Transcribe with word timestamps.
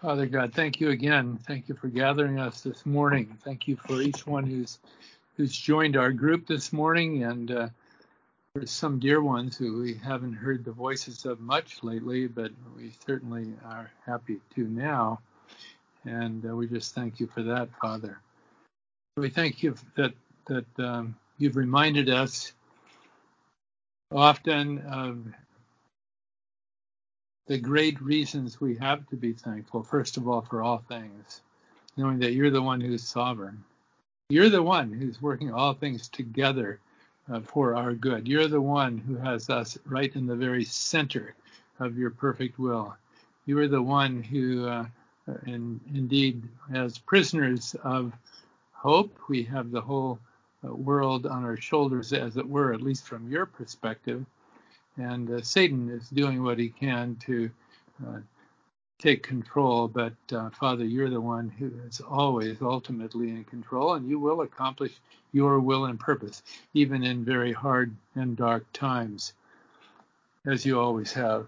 Father 0.00 0.24
God, 0.24 0.54
thank 0.54 0.80
you 0.80 0.90
again. 0.90 1.38
Thank 1.46 1.68
you 1.68 1.74
for 1.74 1.88
gathering 1.88 2.40
us 2.40 2.62
this 2.62 2.86
morning. 2.86 3.36
Thank 3.44 3.68
you 3.68 3.76
for 3.76 4.00
each 4.00 4.26
one 4.26 4.46
who's 4.46 4.78
who's 5.36 5.54
joined 5.54 5.94
our 5.94 6.10
group 6.10 6.46
this 6.46 6.72
morning, 6.72 7.24
and 7.24 7.50
uh, 7.50 7.68
there's 8.54 8.70
some 8.70 8.98
dear 8.98 9.20
ones 9.20 9.58
who 9.58 9.82
we 9.82 9.94
haven't 9.94 10.32
heard 10.32 10.64
the 10.64 10.72
voices 10.72 11.26
of 11.26 11.38
much 11.40 11.84
lately, 11.84 12.26
but 12.26 12.50
we 12.74 12.92
certainly 13.06 13.52
are 13.66 13.90
happy 14.06 14.40
to 14.54 14.66
now. 14.68 15.20
And 16.06 16.48
uh, 16.48 16.56
we 16.56 16.66
just 16.66 16.94
thank 16.94 17.20
you 17.20 17.26
for 17.26 17.42
that, 17.42 17.68
Father. 17.82 18.20
We 19.18 19.28
thank 19.28 19.62
you 19.62 19.74
that 19.96 20.14
that 20.46 20.78
um, 20.78 21.14
you've 21.36 21.56
reminded 21.56 22.08
us 22.08 22.54
often 24.10 24.78
of 24.78 25.26
the 27.50 27.58
great 27.58 28.00
reasons 28.00 28.60
we 28.60 28.76
have 28.76 29.04
to 29.08 29.16
be 29.16 29.32
thankful, 29.32 29.82
first 29.82 30.16
of 30.16 30.28
all, 30.28 30.40
for 30.40 30.62
all 30.62 30.84
things, 30.86 31.40
knowing 31.96 32.20
that 32.20 32.30
you're 32.30 32.48
the 32.48 32.62
one 32.62 32.80
who's 32.80 33.02
sovereign. 33.02 33.64
You're 34.28 34.50
the 34.50 34.62
one 34.62 34.92
who's 34.92 35.20
working 35.20 35.52
all 35.52 35.74
things 35.74 36.06
together 36.06 36.78
uh, 37.28 37.40
for 37.40 37.74
our 37.74 37.92
good. 37.92 38.28
You're 38.28 38.46
the 38.46 38.60
one 38.60 38.98
who 38.98 39.16
has 39.16 39.50
us 39.50 39.76
right 39.84 40.14
in 40.14 40.28
the 40.28 40.36
very 40.36 40.62
center 40.62 41.34
of 41.80 41.98
your 41.98 42.10
perfect 42.10 42.56
will. 42.60 42.94
You 43.46 43.58
are 43.58 43.66
the 43.66 43.82
one 43.82 44.22
who, 44.22 44.68
uh, 44.68 44.86
in, 45.44 45.80
indeed, 45.92 46.44
as 46.72 46.98
prisoners 46.98 47.74
of 47.82 48.12
hope, 48.70 49.12
we 49.28 49.42
have 49.42 49.72
the 49.72 49.80
whole 49.80 50.20
uh, 50.64 50.72
world 50.72 51.26
on 51.26 51.42
our 51.42 51.56
shoulders, 51.56 52.12
as 52.12 52.36
it 52.36 52.48
were, 52.48 52.72
at 52.72 52.80
least 52.80 53.08
from 53.08 53.28
your 53.28 53.44
perspective 53.44 54.24
and 55.00 55.30
uh, 55.30 55.42
Satan 55.42 55.88
is 55.90 56.08
doing 56.08 56.42
what 56.42 56.58
he 56.58 56.68
can 56.68 57.16
to 57.26 57.50
uh, 58.06 58.18
take 58.98 59.22
control. 59.22 59.88
But 59.88 60.14
uh, 60.32 60.50
Father, 60.50 60.84
you're 60.84 61.10
the 61.10 61.20
one 61.20 61.48
who 61.48 61.70
is 61.86 62.00
always 62.00 62.56
ultimately 62.60 63.30
in 63.30 63.44
control, 63.44 63.94
and 63.94 64.08
you 64.08 64.18
will 64.18 64.42
accomplish 64.42 64.92
your 65.32 65.60
will 65.60 65.86
and 65.86 65.98
purpose, 65.98 66.42
even 66.74 67.02
in 67.02 67.24
very 67.24 67.52
hard 67.52 67.94
and 68.14 68.36
dark 68.36 68.64
times, 68.72 69.32
as 70.46 70.66
you 70.66 70.78
always 70.78 71.12
have. 71.12 71.46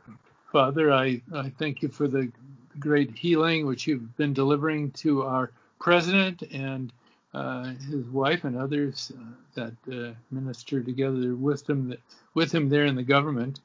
Father, 0.51 0.93
I, 0.93 1.21
I 1.35 1.51
thank 1.59 1.83
you 1.83 1.89
for 1.89 2.09
the 2.09 2.31
great 2.79 3.17
healing 3.17 3.67
which 3.67 3.87
you've 3.87 4.17
been 4.17 4.33
delivering 4.33 4.91
to 4.93 5.23
our 5.23 5.51
president 5.79 6.43
and 6.53 6.93
uh, 7.35 7.73
his 7.91 8.07
wife 8.07 8.45
and 8.45 8.57
others 8.57 9.13
uh, 9.17 9.25
that 9.55 9.75
uh, 9.93 10.13
minister 10.31 10.83
together 10.83 11.35
with 11.35 11.69
him, 11.69 11.97
with 12.35 12.53
him 12.53 12.69
there 12.69 12.85
in 12.85 12.95
the 12.95 13.03
government. 13.03 13.61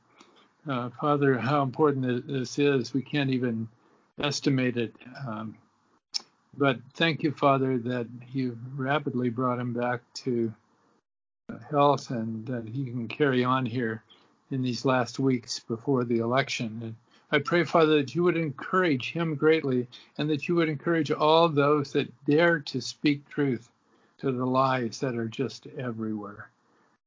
Uh, 0.68 0.90
Father, 1.02 1.38
how 1.38 1.62
important 1.64 2.28
this 2.28 2.60
is, 2.60 2.94
we 2.94 3.02
can't 3.02 3.30
even 3.30 3.68
estimate 4.22 4.78
it. 4.78 4.94
Um, 5.26 5.58
but 6.58 6.80
thank 6.94 7.24
you, 7.24 7.32
Father, 7.32 7.78
that 7.78 8.08
you 8.34 8.58
rapidly 8.76 9.30
brought 9.30 9.60
him 9.60 9.74
back 9.74 10.02
to 10.16 10.54
health 11.70 12.10
and 12.10 12.46
that 12.48 12.68
he 12.68 12.86
can 12.86 13.08
carry 13.08 13.44
on 13.44 13.66
here 13.66 14.04
in 14.52 14.62
these 14.62 14.86
last 14.86 15.20
weeks 15.20 15.60
before 15.60 16.04
the 16.04 16.18
election. 16.18 16.96
I 17.32 17.40
pray, 17.40 17.66
Father, 17.66 17.98
that 17.98 18.16
you 18.16 18.24
would 18.24 18.38
encourage 18.38 19.12
him 19.12 19.36
greatly 19.36 19.88
and 20.18 20.30
that 20.30 20.48
you 20.48 20.56
would 20.56 20.70
encourage 20.70 21.12
all 21.12 21.50
those 21.50 21.92
that 21.92 22.26
dare 22.26 22.60
to 22.60 22.82
speak 22.82 23.28
truth 23.28 23.70
to 24.20 24.32
the 24.32 24.46
lies 24.46 25.00
that 25.02 25.16
are 25.16 25.28
just 25.28 25.68
everywhere. 25.78 26.50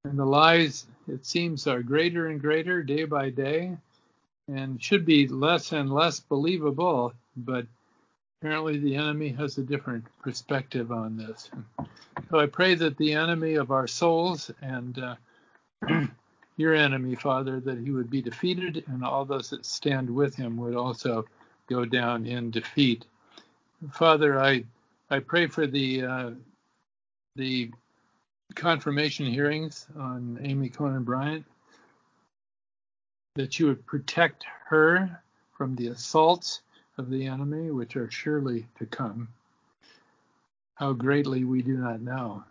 And 0.04 0.18
the 0.18 0.26
lies, 0.26 0.86
it 1.08 1.24
seems, 1.24 1.66
are 1.66 1.82
greater 1.82 2.28
and 2.28 2.40
greater 2.40 2.82
day 2.82 3.04
by 3.04 3.30
day 3.30 3.76
and 4.48 4.82
should 4.82 5.04
be 5.04 5.28
less 5.28 5.72
and 5.72 5.92
less 5.92 6.20
believable, 6.20 7.12
but 7.36 7.66
apparently 8.40 8.78
the 8.78 8.96
enemy 8.96 9.28
has 9.28 9.58
a 9.58 9.62
different 9.62 10.04
perspective 10.22 10.92
on 10.92 11.16
this. 11.16 11.50
So 12.30 12.38
I 12.38 12.46
pray 12.46 12.74
that 12.74 12.96
the 12.96 13.14
enemy 13.14 13.54
of 13.54 13.70
our 13.70 13.86
souls 13.86 14.50
and 14.60 14.98
uh, 14.98 15.16
your 16.60 16.74
enemy, 16.74 17.14
Father, 17.14 17.58
that 17.58 17.78
he 17.78 17.90
would 17.90 18.10
be 18.10 18.20
defeated, 18.20 18.84
and 18.86 19.02
all 19.02 19.24
those 19.24 19.48
that 19.50 19.64
stand 19.64 20.08
with 20.08 20.36
him 20.36 20.58
would 20.58 20.76
also 20.76 21.24
go 21.66 21.86
down 21.86 22.26
in 22.26 22.50
defeat. 22.50 23.06
Father, 23.90 24.38
I 24.38 24.64
I 25.08 25.20
pray 25.20 25.46
for 25.46 25.66
the 25.66 26.04
uh, 26.04 26.30
the 27.34 27.70
confirmation 28.54 29.26
hearings 29.26 29.86
on 29.98 30.38
Amy 30.42 30.68
Coney 30.68 31.02
Barrett, 31.02 31.44
that 33.36 33.58
you 33.58 33.66
would 33.66 33.86
protect 33.86 34.44
her 34.66 35.22
from 35.56 35.74
the 35.76 35.88
assaults 35.88 36.60
of 36.98 37.08
the 37.08 37.26
enemy, 37.26 37.70
which 37.70 37.96
are 37.96 38.10
surely 38.10 38.66
to 38.78 38.84
come. 38.84 39.28
How 40.74 40.92
greatly 40.92 41.44
we 41.44 41.62
do 41.62 41.78
not 41.78 42.02
know, 42.02 42.44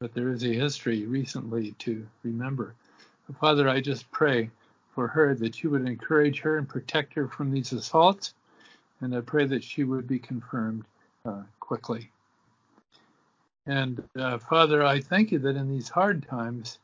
but 0.00 0.12
there 0.12 0.30
is 0.30 0.44
a 0.44 0.52
history 0.52 1.06
recently 1.06 1.72
to 1.80 2.04
remember. 2.24 2.74
Father, 3.40 3.68
I 3.68 3.80
just 3.80 4.10
pray 4.10 4.50
for 4.94 5.08
her 5.08 5.34
that 5.34 5.62
you 5.62 5.70
would 5.70 5.86
encourage 5.86 6.40
her 6.40 6.58
and 6.58 6.68
protect 6.68 7.14
her 7.14 7.26
from 7.26 7.50
these 7.50 7.72
assaults, 7.72 8.34
and 9.00 9.14
I 9.14 9.20
pray 9.20 9.46
that 9.46 9.64
she 9.64 9.84
would 9.84 10.06
be 10.06 10.18
confirmed 10.18 10.84
uh, 11.24 11.42
quickly. 11.58 12.10
And 13.66 14.02
uh, 14.16 14.38
Father, 14.38 14.84
I 14.84 15.00
thank 15.00 15.32
you 15.32 15.38
that 15.40 15.56
in 15.56 15.70
these 15.70 15.88
hard 15.88 16.26
times, 16.28 16.78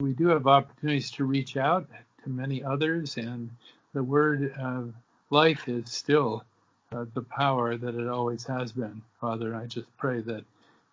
we 0.00 0.12
do 0.12 0.28
have 0.28 0.46
opportunities 0.46 1.10
to 1.12 1.24
reach 1.24 1.56
out 1.56 1.86
to 2.22 2.30
many 2.30 2.62
others, 2.62 3.16
and 3.16 3.50
the 3.94 4.02
word 4.02 4.52
of 4.58 4.92
life 5.30 5.68
is 5.68 5.90
still 5.90 6.44
uh, 6.92 7.06
the 7.14 7.22
power 7.22 7.76
that 7.76 7.94
it 7.94 8.08
always 8.08 8.44
has 8.44 8.72
been. 8.72 9.02
Father, 9.20 9.56
I 9.56 9.66
just 9.66 9.88
pray 9.96 10.20
that 10.20 10.44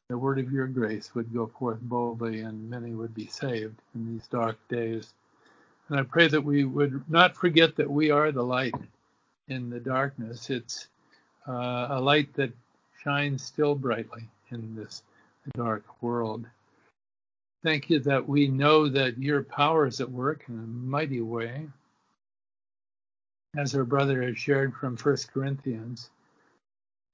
the 0.10 0.18
word 0.18 0.38
of 0.40 0.52
your 0.52 0.68
grace 0.68 1.16
would 1.16 1.34
go 1.34 1.48
forth 1.48 1.80
boldly 1.82 2.42
and 2.42 2.70
many 2.70 2.94
would 2.94 3.14
be 3.16 3.28
saved 3.28 3.82
in 3.96 4.14
these 4.14 4.28
dark 4.28 4.58
days. 4.68 5.14
And 5.90 6.00
I 6.00 6.04
pray 6.04 6.28
that 6.28 6.44
we 6.44 6.64
would 6.64 7.04
not 7.10 7.36
forget 7.36 7.76
that 7.76 7.90
we 7.90 8.12
are 8.12 8.32
the 8.32 8.44
light 8.44 8.76
in 9.48 9.70
the 9.70 9.80
darkness. 9.80 10.50
It's 10.50 10.88
uh, 11.48 11.88
a 11.90 12.00
light 12.00 12.34
that 12.36 12.52
shines 13.04 13.44
still 13.44 13.76
brightly 13.76 14.28
in 14.52 14.76
this 14.76 15.04
dark 15.56 15.84
world. 16.02 16.46
Thank 17.64 17.90
you 17.90 18.00
that 18.02 18.28
we 18.28 18.48
know 18.48 18.88
that 18.88 19.18
your 19.18 19.44
power 19.44 19.88
is 19.88 20.02
at 20.02 20.12
work 20.12 20.44
in 20.48 20.56
a 20.56 20.68
mighty 20.68 21.22
way. 21.22 21.68
As 23.58 23.74
our 23.74 23.86
brother 23.86 24.22
has 24.22 24.38
shared 24.38 24.76
from 24.76 24.98
First 24.98 25.32
Corinthians. 25.32 26.10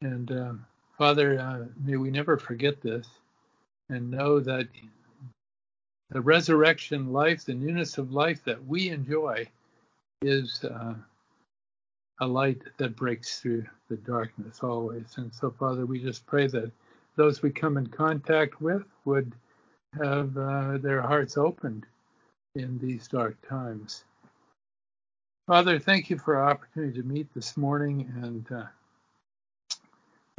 And 0.02 0.32
uh, 0.32 0.54
Father, 1.02 1.40
uh, 1.40 1.66
may 1.84 1.98
we 1.98 2.12
never 2.12 2.38
forget 2.38 2.80
this 2.80 3.08
and 3.90 4.12
know 4.12 4.40
that 4.40 4.68
the 6.12 6.22
resurrection 6.22 7.12
life, 7.12 7.44
the 7.44 7.56
newness 7.56 7.98
of 7.98 8.12
life 8.12 8.44
that 8.44 8.64
we 8.68 8.90
enjoy, 8.90 9.48
is 10.22 10.64
uh, 10.64 10.94
a 12.20 12.28
light 12.28 12.62
that 12.78 12.96
breaks 12.96 13.40
through 13.40 13.66
the 13.90 13.96
darkness 13.98 14.60
always. 14.62 15.16
And 15.18 15.34
so, 15.34 15.50
Father, 15.50 15.88
we 15.88 16.00
just 16.00 16.28
pray 16.28 16.46
that 16.46 16.72
those 17.16 17.42
we 17.42 17.50
come 17.50 17.78
in 17.78 17.88
contact 17.88 18.62
with 18.62 18.84
would 19.06 19.34
have 20.00 20.38
uh, 20.38 20.78
their 20.78 21.02
hearts 21.02 21.36
opened 21.36 21.88
in 22.54 22.78
these 22.78 23.08
dark 23.08 23.36
times. 23.50 24.04
Father, 25.48 25.80
thank 25.80 26.12
you 26.12 26.20
for 26.20 26.36
our 26.36 26.52
opportunity 26.52 27.02
to 27.02 27.08
meet 27.08 27.34
this 27.34 27.58
morning 27.58 28.08
and 28.22 28.46
uh, 28.52 28.66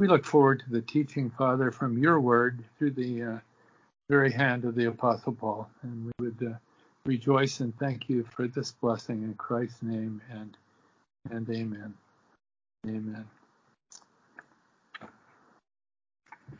we 0.03 0.09
look 0.09 0.25
forward 0.25 0.59
to 0.59 0.69
the 0.69 0.81
teaching, 0.81 1.29
Father, 1.29 1.71
from 1.71 1.97
your 1.97 2.19
word 2.19 2.61
through 2.77 2.91
the 2.91 3.23
uh, 3.23 3.37
very 4.09 4.29
hand 4.29 4.65
of 4.65 4.75
the 4.75 4.87
Apostle 4.87 5.31
Paul. 5.31 5.69
And 5.81 6.03
we 6.03 6.11
would 6.25 6.45
uh, 6.45 6.55
rejoice 7.05 7.61
and 7.61 7.73
thank 7.79 8.09
you 8.09 8.27
for 8.35 8.49
this 8.49 8.73
blessing 8.73 9.23
in 9.23 9.33
Christ's 9.35 9.81
name 9.81 10.21
and, 10.29 10.57
and 11.31 11.49
amen. 11.49 11.93
Amen. 12.85 13.25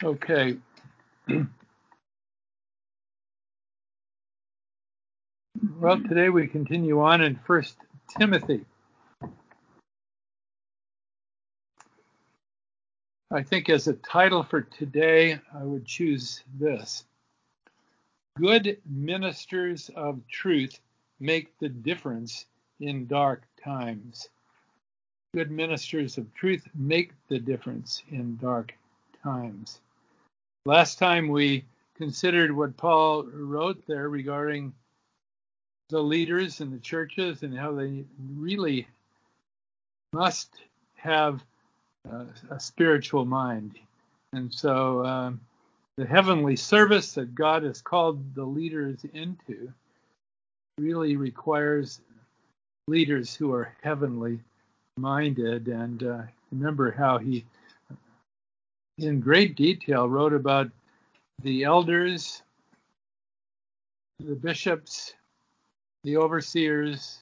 Okay. 0.01 0.55
well, 5.81 5.99
today 5.99 6.29
we 6.29 6.47
continue 6.47 7.01
on 7.01 7.19
in 7.19 7.37
First 7.45 7.75
Timothy. 8.17 8.63
I 13.33 13.41
think 13.41 13.67
as 13.67 13.87
a 13.87 13.93
title 13.93 14.43
for 14.43 14.61
today, 14.61 15.39
I 15.55 15.63
would 15.63 15.85
choose 15.85 16.43
this 16.59 17.03
Good 18.37 18.77
ministers 18.85 19.89
of 19.95 20.19
truth 20.27 20.79
make 21.19 21.57
the 21.57 21.69
difference 21.69 22.45
in 22.79 23.07
dark 23.07 23.41
times. 23.63 24.29
Good 25.33 25.49
ministers 25.49 26.19
of 26.19 26.31
truth 26.35 26.67
make 26.75 27.13
the 27.27 27.39
difference 27.39 28.03
in 28.11 28.37
dark 28.37 28.75
times. 29.23 29.79
Last 30.67 30.99
time 30.99 31.27
we 31.27 31.65
considered 31.95 32.55
what 32.55 32.77
Paul 32.77 33.23
wrote 33.23 33.83
there 33.87 34.09
regarding 34.09 34.73
the 35.89 36.01
leaders 36.01 36.61
in 36.61 36.69
the 36.69 36.77
churches 36.77 37.41
and 37.41 37.57
how 37.57 37.73
they 37.73 38.05
really 38.37 38.87
must 40.13 40.51
have 40.97 41.43
uh, 42.11 42.25
a 42.49 42.59
spiritual 42.59 43.25
mind. 43.25 43.79
And 44.33 44.53
so 44.53 45.05
um, 45.05 45.39
the 45.97 46.05
heavenly 46.05 46.55
service 46.55 47.13
that 47.13 47.35
God 47.35 47.63
has 47.63 47.81
called 47.81 48.35
the 48.35 48.43
leaders 48.43 49.05
into 49.13 49.71
really 50.77 51.15
requires 51.15 52.01
leaders 52.87 53.35
who 53.35 53.53
are 53.53 53.73
heavenly 53.81 54.39
minded. 54.97 55.67
And 55.67 56.03
uh, 56.03 56.21
remember 56.51 56.91
how 56.91 57.19
he, 57.19 57.45
in 58.97 59.19
great 59.19 59.55
detail, 59.55 60.09
wrote 60.09 60.33
about 60.33 60.69
the 61.41 61.63
elders, 61.63 62.41
the 64.19 64.35
bishops, 64.35 65.13
the 66.03 66.17
overseers, 66.17 67.19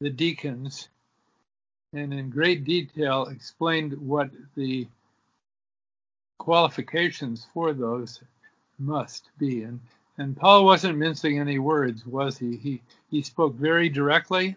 the 0.00 0.10
deacons, 0.10 0.88
and 1.92 2.12
in 2.12 2.30
great 2.30 2.64
detail 2.64 3.26
explained 3.26 3.92
what 3.94 4.30
the 4.56 4.86
qualifications 6.38 7.46
for 7.52 7.72
those 7.72 8.20
must 8.78 9.30
be. 9.38 9.62
And 9.62 9.80
and 10.18 10.36
Paul 10.36 10.64
wasn't 10.64 10.96
mincing 10.96 11.38
any 11.38 11.58
words, 11.58 12.06
was 12.06 12.38
he? 12.38 12.56
He 12.56 12.82
he 13.10 13.22
spoke 13.22 13.54
very 13.54 13.88
directly. 13.88 14.56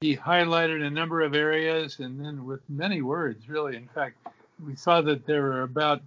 He 0.00 0.16
highlighted 0.16 0.84
a 0.84 0.90
number 0.90 1.20
of 1.20 1.34
areas, 1.34 2.00
and 2.00 2.18
then 2.18 2.44
with 2.44 2.60
many 2.68 3.02
words, 3.02 3.48
really. 3.48 3.76
In 3.76 3.86
fact, 3.88 4.16
we 4.64 4.74
saw 4.74 5.00
that 5.02 5.26
there 5.26 5.42
were 5.42 5.62
about 5.62 6.02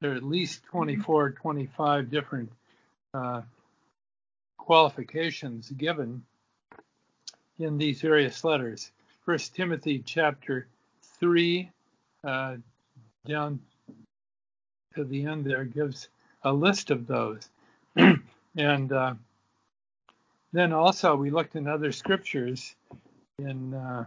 there 0.00 0.12
are 0.12 0.16
at 0.16 0.22
least 0.22 0.64
24, 0.64 1.30
25 1.30 2.10
different 2.10 2.52
uh, 3.14 3.40
qualifications 4.58 5.70
given 5.70 6.22
in 7.58 7.78
these 7.78 8.00
various 8.02 8.44
letters. 8.44 8.90
First 9.24 9.54
Timothy 9.54 10.02
chapter 10.04 10.66
three, 11.18 11.70
uh, 12.24 12.56
down 13.26 13.58
to 14.94 15.04
the 15.04 15.24
end 15.24 15.46
there, 15.46 15.64
gives 15.64 16.08
a 16.42 16.52
list 16.52 16.90
of 16.90 17.06
those. 17.06 17.48
and 18.56 18.92
uh, 18.92 19.14
then 20.52 20.74
also 20.74 21.16
we 21.16 21.30
looked 21.30 21.56
in 21.56 21.66
other 21.66 21.90
scriptures 21.90 22.74
in 23.38 23.72
uh, 23.72 24.04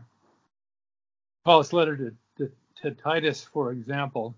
Paul's 1.44 1.74
letter 1.74 1.98
to, 1.98 2.16
to, 2.38 2.52
to, 2.84 2.92
Titus, 2.92 3.44
for 3.44 3.72
example. 3.72 4.36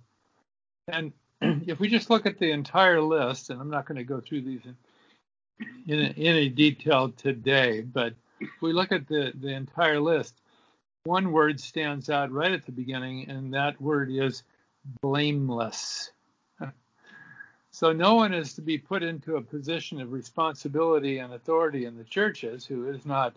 And 0.87 1.11
if 1.41 1.81
we 1.81 1.89
just 1.89 2.09
look 2.09 2.25
at 2.25 2.39
the 2.39 2.51
entire 2.51 3.01
list, 3.01 3.49
and 3.49 3.59
I'm 3.59 3.69
not 3.69 3.85
going 3.85 3.97
to 3.97 4.05
go 4.05 4.21
through 4.21 4.43
these 4.43 4.61
in, 4.63 4.77
in, 5.87 5.99
in 5.99 6.13
any 6.15 6.47
detail 6.47 7.09
today, 7.17 7.81
but 7.81 8.13
if 8.39 8.49
we 8.61 8.71
look 8.71 8.93
at 8.93 9.09
the, 9.09 9.33
the 9.41 9.49
entire 9.49 9.99
list, 9.99 10.38
one 11.09 11.31
word 11.31 11.59
stands 11.59 12.11
out 12.11 12.31
right 12.31 12.51
at 12.51 12.67
the 12.67 12.71
beginning, 12.71 13.27
and 13.31 13.51
that 13.51 13.81
word 13.81 14.11
is 14.11 14.43
blameless. 15.01 16.11
So 17.71 17.93
no 17.93 18.15
one 18.15 18.33
is 18.33 18.55
to 18.55 18.61
be 18.61 18.77
put 18.79 19.03
into 19.03 19.37
a 19.37 19.41
position 19.41 20.01
of 20.01 20.11
responsibility 20.11 21.19
and 21.19 21.33
authority 21.33 21.85
in 21.85 21.97
the 21.97 22.03
churches 22.03 22.65
who 22.65 22.89
is 22.89 23.05
not, 23.05 23.35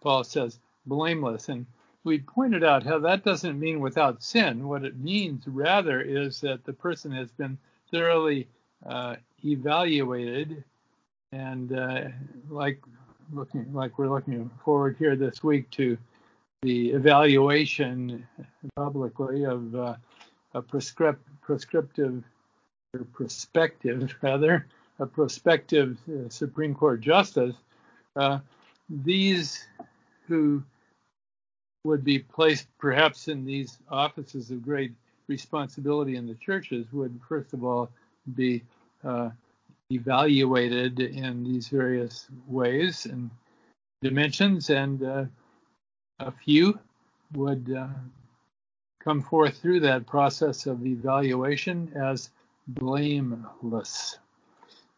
Paul 0.00 0.22
says, 0.22 0.60
blameless. 0.86 1.48
And 1.48 1.66
we 2.04 2.20
pointed 2.20 2.62
out 2.62 2.84
how 2.84 3.00
that 3.00 3.24
doesn't 3.24 3.58
mean 3.58 3.80
without 3.80 4.22
sin. 4.22 4.68
What 4.68 4.84
it 4.84 4.96
means 4.96 5.42
rather 5.48 6.00
is 6.00 6.40
that 6.42 6.64
the 6.64 6.72
person 6.72 7.10
has 7.12 7.30
been 7.32 7.58
thoroughly 7.90 8.46
uh, 8.86 9.16
evaluated 9.44 10.62
and 11.32 11.72
uh, 11.72 12.04
like 12.48 12.80
looking 13.32 13.72
like 13.74 13.98
we're 13.98 14.08
looking 14.08 14.50
forward 14.64 14.96
here 14.98 15.16
this 15.16 15.42
week 15.42 15.68
to 15.72 15.98
the 16.62 16.90
evaluation 16.90 18.26
publicly 18.76 19.44
of 19.44 19.74
uh, 19.74 19.94
a 20.54 20.62
prescript, 20.62 21.22
prescriptive 21.40 22.24
or 22.94 23.04
prospective 23.12 24.14
rather 24.22 24.66
a 24.98 25.06
prospective 25.06 25.96
uh, 26.08 26.28
Supreme 26.28 26.74
Court 26.74 27.00
justice, 27.00 27.54
uh, 28.16 28.40
these 28.88 29.66
who 30.26 30.62
would 31.84 32.02
be 32.04 32.18
placed 32.18 32.66
perhaps 32.78 33.28
in 33.28 33.44
these 33.44 33.78
offices 33.88 34.50
of 34.50 34.62
great 34.62 34.92
responsibility 35.28 36.16
in 36.16 36.26
the 36.26 36.34
churches 36.34 36.86
would 36.92 37.18
first 37.28 37.52
of 37.52 37.64
all 37.64 37.88
be 38.34 38.62
uh, 39.04 39.30
evaluated 39.90 40.98
in 41.00 41.44
these 41.44 41.68
various 41.68 42.26
ways 42.46 43.06
and 43.06 43.30
dimensions, 44.02 44.70
and 44.70 45.02
uh, 45.02 45.24
a 46.20 46.30
few 46.30 46.78
would 47.34 47.74
uh, 47.76 47.88
come 49.02 49.22
forth 49.22 49.58
through 49.58 49.80
that 49.80 50.06
process 50.06 50.66
of 50.66 50.86
evaluation 50.86 51.90
as 51.94 52.30
blameless. 52.68 54.18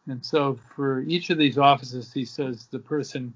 And 0.07 0.25
so 0.25 0.59
for 0.75 1.01
each 1.01 1.29
of 1.29 1.37
these 1.37 1.57
offices, 1.57 2.11
he 2.11 2.25
says 2.25 2.65
the 2.65 2.79
person 2.79 3.33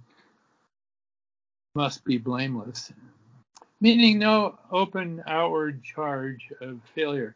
must 1.76 2.04
be 2.04 2.18
blameless, 2.18 2.92
meaning 3.82 4.18
no 4.18 4.58
open 4.72 5.22
outward 5.28 5.84
charge 5.84 6.52
of 6.62 6.80
failure. 6.96 7.36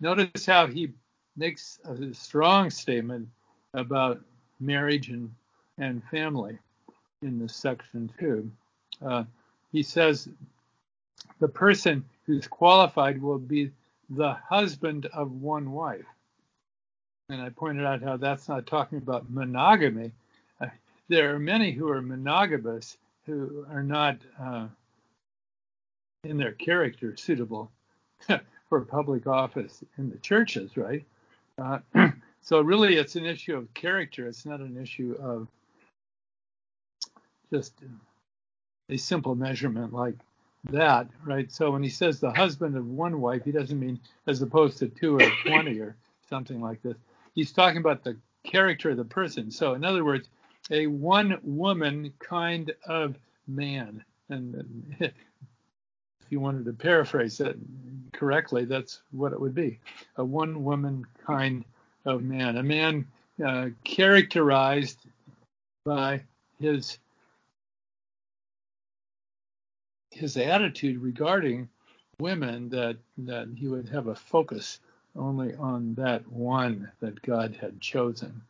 Notice 0.00 0.46
how 0.46 0.66
he 0.66 0.92
makes 1.36 1.80
a 1.84 2.14
strong 2.14 2.70
statement 2.70 3.28
about 3.74 4.20
marriage 4.60 5.08
and, 5.10 5.32
and 5.78 6.02
family 6.04 6.58
in 7.22 7.38
this 7.38 7.54
section 7.54 8.10
too. 8.18 8.50
Uh, 9.04 9.24
he 9.72 9.82
says 9.82 10.28
the 11.40 11.48
person 11.48 12.04
who's 12.26 12.46
qualified 12.46 13.20
will 13.20 13.38
be 13.38 13.70
the 14.10 14.34
husband 14.48 15.06
of 15.06 15.32
one 15.32 15.72
wife. 15.72 16.04
And 17.28 17.40
I 17.40 17.48
pointed 17.48 17.86
out 17.86 18.02
how 18.02 18.16
that's 18.16 18.48
not 18.48 18.66
talking 18.66 18.98
about 18.98 19.30
monogamy. 19.30 20.12
Uh, 20.60 20.66
there 21.08 21.34
are 21.34 21.38
many 21.38 21.72
who 21.72 21.88
are 21.88 22.02
monogamous 22.02 22.98
who 23.24 23.64
are 23.70 23.82
not 23.82 24.18
uh, 24.40 24.66
in 26.24 26.36
their 26.36 26.52
character 26.52 27.16
suitable 27.16 27.70
for 28.68 28.80
public 28.82 29.26
office 29.26 29.82
in 29.98 30.10
the 30.10 30.18
churches, 30.18 30.76
right? 30.76 31.04
Uh, 31.58 31.78
so 32.42 32.60
really, 32.60 32.96
it's 32.96 33.16
an 33.16 33.24
issue 33.24 33.56
of 33.56 33.72
character. 33.74 34.26
It's 34.26 34.44
not 34.44 34.60
an 34.60 34.76
issue 34.80 35.16
of 35.20 35.48
just 37.52 37.74
a 38.92 38.98
simple 38.98 39.34
measurement 39.34 39.92
like 39.92 40.16
that, 40.70 41.08
right? 41.24 41.50
So 41.50 41.70
when 41.70 41.82
he 41.82 41.88
says 41.88 42.20
the 42.20 42.30
husband 42.30 42.76
of 42.76 42.86
one 42.86 43.20
wife, 43.20 43.44
he 43.44 43.52
doesn't 43.52 43.80
mean 43.80 43.98
as 44.26 44.42
opposed 44.42 44.78
to 44.78 44.88
two 44.88 45.16
or 45.16 45.30
20 45.46 45.80
or 45.80 45.96
something 46.28 46.60
like 46.60 46.82
this. 46.82 46.96
He's 47.34 47.52
talking 47.52 47.78
about 47.78 48.04
the 48.04 48.16
character 48.44 48.90
of 48.90 48.98
the 48.98 49.04
person. 49.04 49.50
So, 49.50 49.72
in 49.72 49.84
other 49.84 50.04
words, 50.04 50.28
a 50.70 50.86
one 50.86 51.38
woman 51.42 52.12
kind 52.18 52.72
of 52.86 53.16
man. 53.46 54.04
And 54.28 54.94
if 55.00 55.12
you 56.28 56.40
wanted 56.40 56.66
to 56.66 56.72
paraphrase 56.74 57.38
that 57.38 57.56
correctly, 58.12 58.66
that's 58.66 59.00
what 59.10 59.32
it 59.32 59.40
would 59.40 59.54
be 59.54 59.80
a 60.16 60.24
one 60.24 60.64
woman 60.64 61.06
kind 61.26 61.64
of 62.04 62.22
man, 62.22 62.58
a 62.58 62.62
man 62.62 63.06
uh, 63.44 63.68
characterized 63.84 64.98
by 65.84 66.22
his 66.60 66.98
his 70.12 70.36
attitude 70.36 71.00
regarding 71.00 71.68
women 72.18 72.68
that 72.68 72.96
that 73.18 73.48
he 73.56 73.68
would 73.68 73.88
have 73.88 74.06
a 74.06 74.14
focus 74.14 74.80
only 75.16 75.54
on 75.56 75.94
that 75.94 76.26
one 76.30 76.90
that 77.00 77.20
God 77.22 77.56
had 77.60 77.80
chosen. 77.80 78.42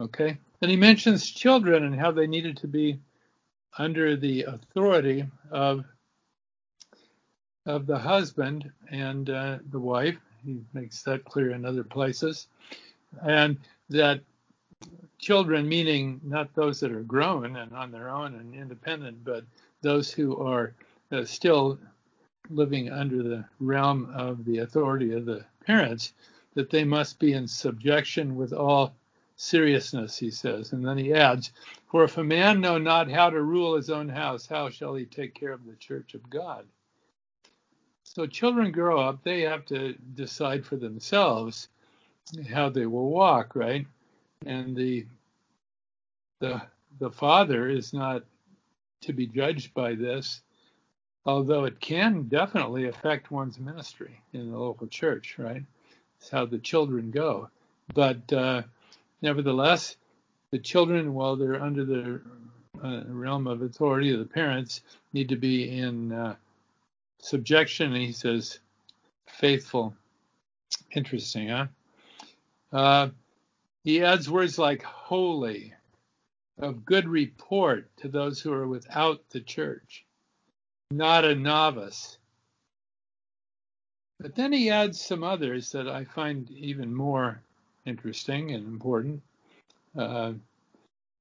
Okay? 0.00 0.36
And 0.60 0.70
he 0.70 0.76
mentions 0.76 1.30
children 1.30 1.84
and 1.84 1.98
how 1.98 2.10
they 2.10 2.26
needed 2.26 2.56
to 2.58 2.68
be 2.68 2.98
under 3.78 4.16
the 4.16 4.44
authority 4.44 5.26
of 5.50 5.84
of 7.66 7.86
the 7.86 7.98
husband 7.98 8.70
and 8.90 9.30
uh, 9.30 9.58
the 9.70 9.80
wife. 9.80 10.18
He 10.44 10.60
makes 10.74 11.02
that 11.04 11.24
clear 11.24 11.50
in 11.52 11.64
other 11.64 11.84
places. 11.84 12.48
And 13.22 13.58
that 13.88 14.20
children, 15.18 15.66
meaning 15.66 16.20
not 16.22 16.54
those 16.54 16.80
that 16.80 16.92
are 16.92 17.02
grown 17.02 17.56
and 17.56 17.72
on 17.72 17.90
their 17.90 18.10
own 18.10 18.34
and 18.34 18.54
independent, 18.54 19.24
but 19.24 19.44
those 19.84 20.10
who 20.12 20.36
are 20.38 20.74
uh, 21.12 21.24
still 21.24 21.78
living 22.50 22.90
under 22.90 23.22
the 23.22 23.44
realm 23.60 24.12
of 24.16 24.44
the 24.44 24.58
authority 24.58 25.12
of 25.12 25.26
the 25.26 25.44
parents, 25.64 26.14
that 26.54 26.70
they 26.70 26.84
must 26.84 27.20
be 27.20 27.34
in 27.34 27.46
subjection 27.46 28.34
with 28.34 28.52
all 28.52 28.96
seriousness, 29.36 30.18
he 30.18 30.30
says. 30.30 30.72
And 30.72 30.84
then 30.84 30.98
he 30.98 31.14
adds, 31.14 31.52
For 31.90 32.04
if 32.04 32.18
a 32.18 32.24
man 32.24 32.60
know 32.60 32.78
not 32.78 33.10
how 33.10 33.30
to 33.30 33.42
rule 33.42 33.76
his 33.76 33.90
own 33.90 34.08
house, 34.08 34.46
how 34.46 34.70
shall 34.70 34.94
he 34.94 35.04
take 35.04 35.34
care 35.34 35.52
of 35.52 35.66
the 35.66 35.76
church 35.76 36.14
of 36.14 36.30
God? 36.30 36.66
So 38.04 38.26
children 38.26 38.72
grow 38.72 39.00
up, 39.00 39.22
they 39.22 39.42
have 39.42 39.64
to 39.66 39.94
decide 40.14 40.64
for 40.64 40.76
themselves 40.76 41.68
how 42.50 42.68
they 42.68 42.86
will 42.86 43.10
walk, 43.10 43.54
right? 43.54 43.86
And 44.46 44.76
the 44.76 45.06
the 46.40 46.62
the 47.00 47.10
father 47.10 47.68
is 47.68 47.92
not 47.92 48.24
to 49.04 49.12
be 49.12 49.26
judged 49.26 49.74
by 49.74 49.94
this 49.94 50.42
although 51.26 51.64
it 51.64 51.80
can 51.80 52.24
definitely 52.24 52.88
affect 52.88 53.30
one's 53.30 53.58
ministry 53.58 54.20
in 54.32 54.50
the 54.50 54.58
local 54.58 54.86
church, 54.86 55.36
right? 55.38 55.62
It's 56.18 56.28
how 56.28 56.46
the 56.46 56.58
children 56.58 57.10
go. 57.10 57.48
But 57.94 58.32
uh, 58.32 58.62
nevertheless, 59.22 59.96
the 60.50 60.58
children, 60.58 61.14
while 61.14 61.36
they're 61.36 61.62
under 61.62 61.84
the 61.84 62.20
uh, 62.82 63.02
realm 63.06 63.46
of 63.46 63.62
authority 63.62 64.12
of 64.12 64.18
the 64.18 64.24
parents, 64.24 64.82
need 65.12 65.28
to 65.30 65.36
be 65.36 65.78
in 65.78 66.12
uh, 66.12 66.36
subjection. 67.20 67.94
He 67.94 68.12
says, 68.12 68.58
faithful. 69.26 69.94
Interesting, 70.94 71.48
huh? 71.48 71.66
Uh, 72.72 73.08
he 73.82 74.02
adds 74.02 74.30
words 74.30 74.58
like 74.58 74.82
holy, 74.82 75.72
of 76.58 76.84
good 76.84 77.08
report 77.08 77.88
to 77.96 78.08
those 78.08 78.40
who 78.40 78.52
are 78.52 78.66
without 78.66 79.28
the 79.30 79.40
church, 79.40 80.04
not 80.90 81.24
a 81.24 81.34
novice. 81.34 82.18
But 84.20 84.34
then 84.34 84.52
he 84.52 84.70
adds 84.70 85.00
some 85.00 85.24
others 85.24 85.72
that 85.72 85.88
I 85.88 86.04
find 86.04 86.50
even 86.52 86.94
more 86.94 87.40
interesting 87.84 88.52
and 88.52 88.66
important. 88.66 89.22
Uh, 89.96 90.34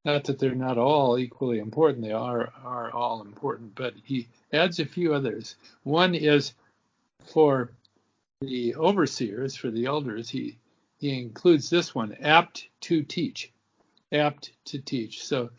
not 0.05 0.25
that 0.25 0.37
they're 0.37 0.53
not 0.53 0.77
all 0.77 1.17
equally 1.17 1.59
important, 1.59 2.03
they 2.03 2.11
are, 2.11 2.51
are 2.63 2.91
all 2.91 3.21
important, 3.21 3.73
but 3.75 3.93
he 4.03 4.27
adds 4.51 4.79
a 4.79 4.85
few 4.85 5.13
others. 5.13 5.55
One 5.83 6.13
is 6.13 6.53
for 7.25 7.71
the 8.41 8.75
overseers, 8.75 9.55
for 9.55 9.71
the 9.71 9.85
elders, 9.85 10.29
he, 10.29 10.57
he 10.99 11.19
includes 11.19 11.69
this 11.69 11.95
one 11.95 12.17
apt 12.21 12.67
to 12.81 13.01
teach. 13.03 13.52
Apt 14.13 14.51
to 14.65 14.79
teach. 14.79 15.24
So 15.25 15.50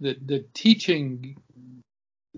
the, 0.00 0.16
the 0.26 0.44
teaching 0.54 1.36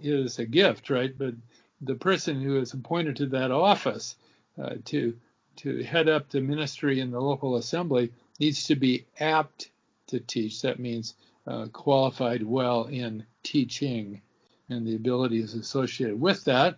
is 0.00 0.38
a 0.38 0.46
gift, 0.46 0.90
right? 0.90 1.16
But 1.16 1.35
the 1.80 1.94
person 1.94 2.40
who 2.40 2.58
is 2.58 2.73
appointed 2.73 3.16
to 3.16 3.26
that 3.26 3.50
office 3.50 4.16
uh, 4.62 4.76
to 4.87 5.16
to 5.56 5.82
head 5.82 6.08
up 6.08 6.28
the 6.28 6.40
ministry 6.40 7.00
in 7.00 7.11
the 7.11 7.20
local 7.20 7.56
assembly 7.56 8.12
needs 8.38 8.64
to 8.66 8.76
be 8.76 9.06
apt 9.18 9.70
to 10.06 10.20
teach. 10.20 10.61
That 10.62 10.78
means 10.78 11.14
uh, 11.46 11.66
qualified 11.73 12.42
well 12.42 12.85
in 12.85 13.25
teaching 13.42 14.20
and 14.68 14.87
the 14.87 14.96
abilities 14.96 15.54
associated 15.54 16.20
with 16.20 16.44
that. 16.44 16.76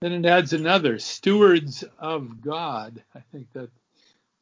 Then 0.00 0.12
it 0.12 0.24
adds 0.24 0.54
another 0.54 0.98
stewards 0.98 1.84
of 1.98 2.40
God. 2.40 3.02
I 3.14 3.20
think 3.32 3.52
that 3.52 3.68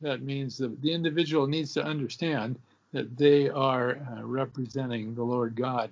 that 0.01 0.23
means 0.23 0.59
that 0.59 0.81
the 0.81 0.93
individual 0.93 1.49
needs 1.49 1.75
to 1.75 1.85
understand 1.85 2.61
that 2.93 3.17
they 3.17 3.49
are 3.49 3.97
uh, 3.97 4.23
representing 4.23 5.15
the 5.15 5.23
Lord 5.23 5.55
God. 5.57 5.91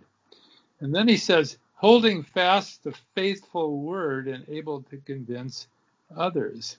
And 0.80 0.94
then 0.94 1.08
he 1.08 1.16
says, 1.16 1.58
holding 1.74 2.22
fast 2.22 2.84
the 2.84 2.94
faithful 3.14 3.78
word 3.78 4.28
and 4.28 4.48
able 4.48 4.82
to 4.82 4.96
convince 4.98 5.68
others. 6.16 6.78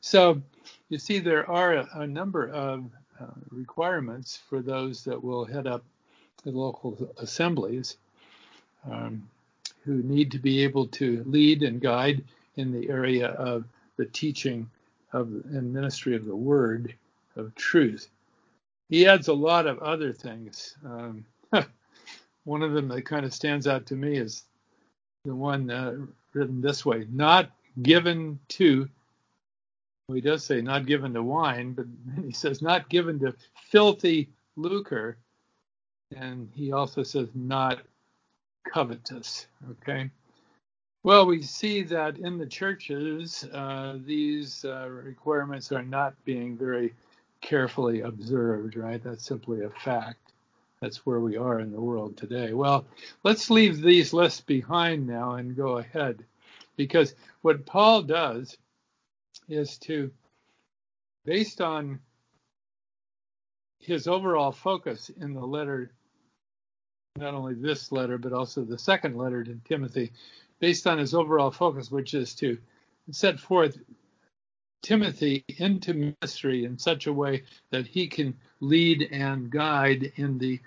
So 0.00 0.42
you 0.88 0.98
see, 0.98 1.18
there 1.18 1.48
are 1.50 1.74
a, 1.74 1.88
a 1.94 2.06
number 2.06 2.48
of 2.50 2.84
uh, 3.20 3.26
requirements 3.50 4.40
for 4.48 4.60
those 4.60 5.04
that 5.04 5.22
will 5.22 5.44
head 5.44 5.66
up 5.66 5.82
the 6.44 6.50
local 6.50 7.10
assemblies 7.18 7.96
um, 8.90 9.28
who 9.84 10.02
need 10.02 10.30
to 10.32 10.38
be 10.38 10.62
able 10.62 10.86
to 10.88 11.22
lead 11.26 11.62
and 11.62 11.80
guide 11.80 12.22
in 12.56 12.72
the 12.72 12.88
area 12.88 13.28
of 13.28 13.64
the 13.96 14.06
teaching 14.06 14.68
of 15.12 15.28
and 15.28 15.72
ministry 15.72 16.16
of 16.16 16.26
the 16.26 16.36
word 16.36 16.94
of 17.36 17.54
truth. 17.54 18.08
He 18.88 19.06
adds 19.06 19.28
a 19.28 19.34
lot 19.34 19.66
of 19.66 19.78
other 19.78 20.12
things. 20.12 20.76
Um, 20.84 21.24
one 22.44 22.62
of 22.62 22.72
them 22.72 22.88
that 22.88 23.06
kind 23.06 23.24
of 23.24 23.34
stands 23.34 23.66
out 23.66 23.86
to 23.86 23.96
me 23.96 24.16
is 24.16 24.44
the 25.24 25.34
one 25.34 25.70
uh, 25.70 25.96
written 26.32 26.60
this 26.60 26.84
way: 26.84 27.06
"Not 27.10 27.50
given 27.82 28.38
to 28.48 28.88
well, 30.08 30.16
he 30.16 30.20
does 30.20 30.44
say 30.44 30.60
not 30.60 30.86
given 30.86 31.14
to 31.14 31.22
wine, 31.22 31.72
but 31.72 31.86
he 32.22 32.32
says 32.32 32.60
not 32.60 32.88
given 32.88 33.18
to 33.20 33.34
filthy 33.70 34.28
lucre. 34.56 35.16
And 36.14 36.50
he 36.54 36.72
also 36.72 37.02
says 37.02 37.28
not 37.34 37.80
covetous. 38.70 39.46
Okay. 39.70 40.10
Well, 41.02 41.26
we 41.26 41.42
see 41.42 41.82
that 41.84 42.18
in 42.18 42.38
the 42.38 42.46
churches, 42.46 43.44
uh, 43.52 43.98
these 44.04 44.64
uh, 44.64 44.88
requirements 44.88 45.72
are 45.72 45.82
not 45.82 46.14
being 46.24 46.56
very 46.56 46.94
carefully 47.44 48.00
observed, 48.00 48.74
right? 48.74 49.02
That's 49.04 49.24
simply 49.24 49.62
a 49.62 49.70
fact. 49.70 50.32
That's 50.80 51.06
where 51.06 51.20
we 51.20 51.36
are 51.36 51.60
in 51.60 51.70
the 51.70 51.80
world 51.80 52.16
today. 52.16 52.52
Well, 52.52 52.86
let's 53.22 53.50
leave 53.50 53.80
these 53.80 54.12
lists 54.12 54.40
behind 54.40 55.06
now 55.06 55.32
and 55.34 55.56
go 55.56 55.78
ahead. 55.78 56.24
Because 56.76 57.14
what 57.42 57.66
Paul 57.66 58.02
does 58.02 58.56
is 59.48 59.78
to, 59.78 60.10
based 61.24 61.60
on 61.60 62.00
his 63.78 64.08
overall 64.08 64.50
focus 64.50 65.10
in 65.20 65.34
the 65.34 65.46
letter, 65.46 65.92
not 67.16 67.34
only 67.34 67.54
this 67.54 67.92
letter, 67.92 68.18
but 68.18 68.32
also 68.32 68.62
the 68.62 68.78
second 68.78 69.16
letter 69.16 69.44
to 69.44 69.58
Timothy, 69.68 70.12
based 70.60 70.86
on 70.86 70.98
his 70.98 71.14
overall 71.14 71.50
focus, 71.50 71.90
which 71.90 72.14
is 72.14 72.34
to 72.36 72.58
set 73.10 73.38
forth 73.38 73.78
Timothy 74.84 75.42
into 75.56 75.94
ministry 75.94 76.66
in 76.66 76.78
such 76.78 77.06
a 77.06 77.12
way 77.12 77.42
that 77.70 77.86
he 77.86 78.06
can 78.06 78.36
lead 78.60 79.08
and 79.10 79.50
guide 79.50 80.12
in 80.16 80.36
the 80.36 80.60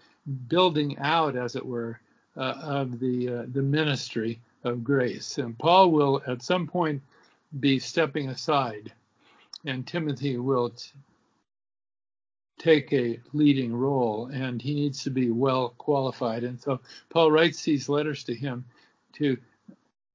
building 0.48 0.98
out, 0.98 1.36
as 1.36 1.56
it 1.56 1.64
were, 1.66 2.00
uh, 2.36 2.56
of 2.62 3.00
the 3.00 3.30
uh, 3.30 3.44
the 3.54 3.62
ministry 3.62 4.40
of 4.64 4.84
grace. 4.84 5.38
And 5.38 5.58
Paul 5.58 5.92
will, 5.92 6.22
at 6.26 6.42
some 6.42 6.66
point, 6.66 7.04
be 7.60 7.78
stepping 7.78 8.30
aside, 8.30 8.92
and 9.66 9.86
Timothy 9.86 10.38
will 10.38 10.72
t- 10.72 10.90
take 12.58 12.92
a 12.94 13.20
leading 13.34 13.72
role, 13.72 14.32
and 14.34 14.60
he 14.60 14.74
needs 14.74 15.04
to 15.04 15.12
be 15.12 15.30
well 15.30 15.76
qualified. 15.78 16.44
And 16.44 16.60
so 16.60 16.80
Paul 17.10 17.32
writes 17.32 17.62
these 17.62 17.88
letters 17.88 18.24
to 18.24 18.34
him 18.34 18.66
to 19.14 19.38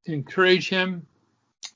encourage 0.07 0.69
him, 0.69 1.07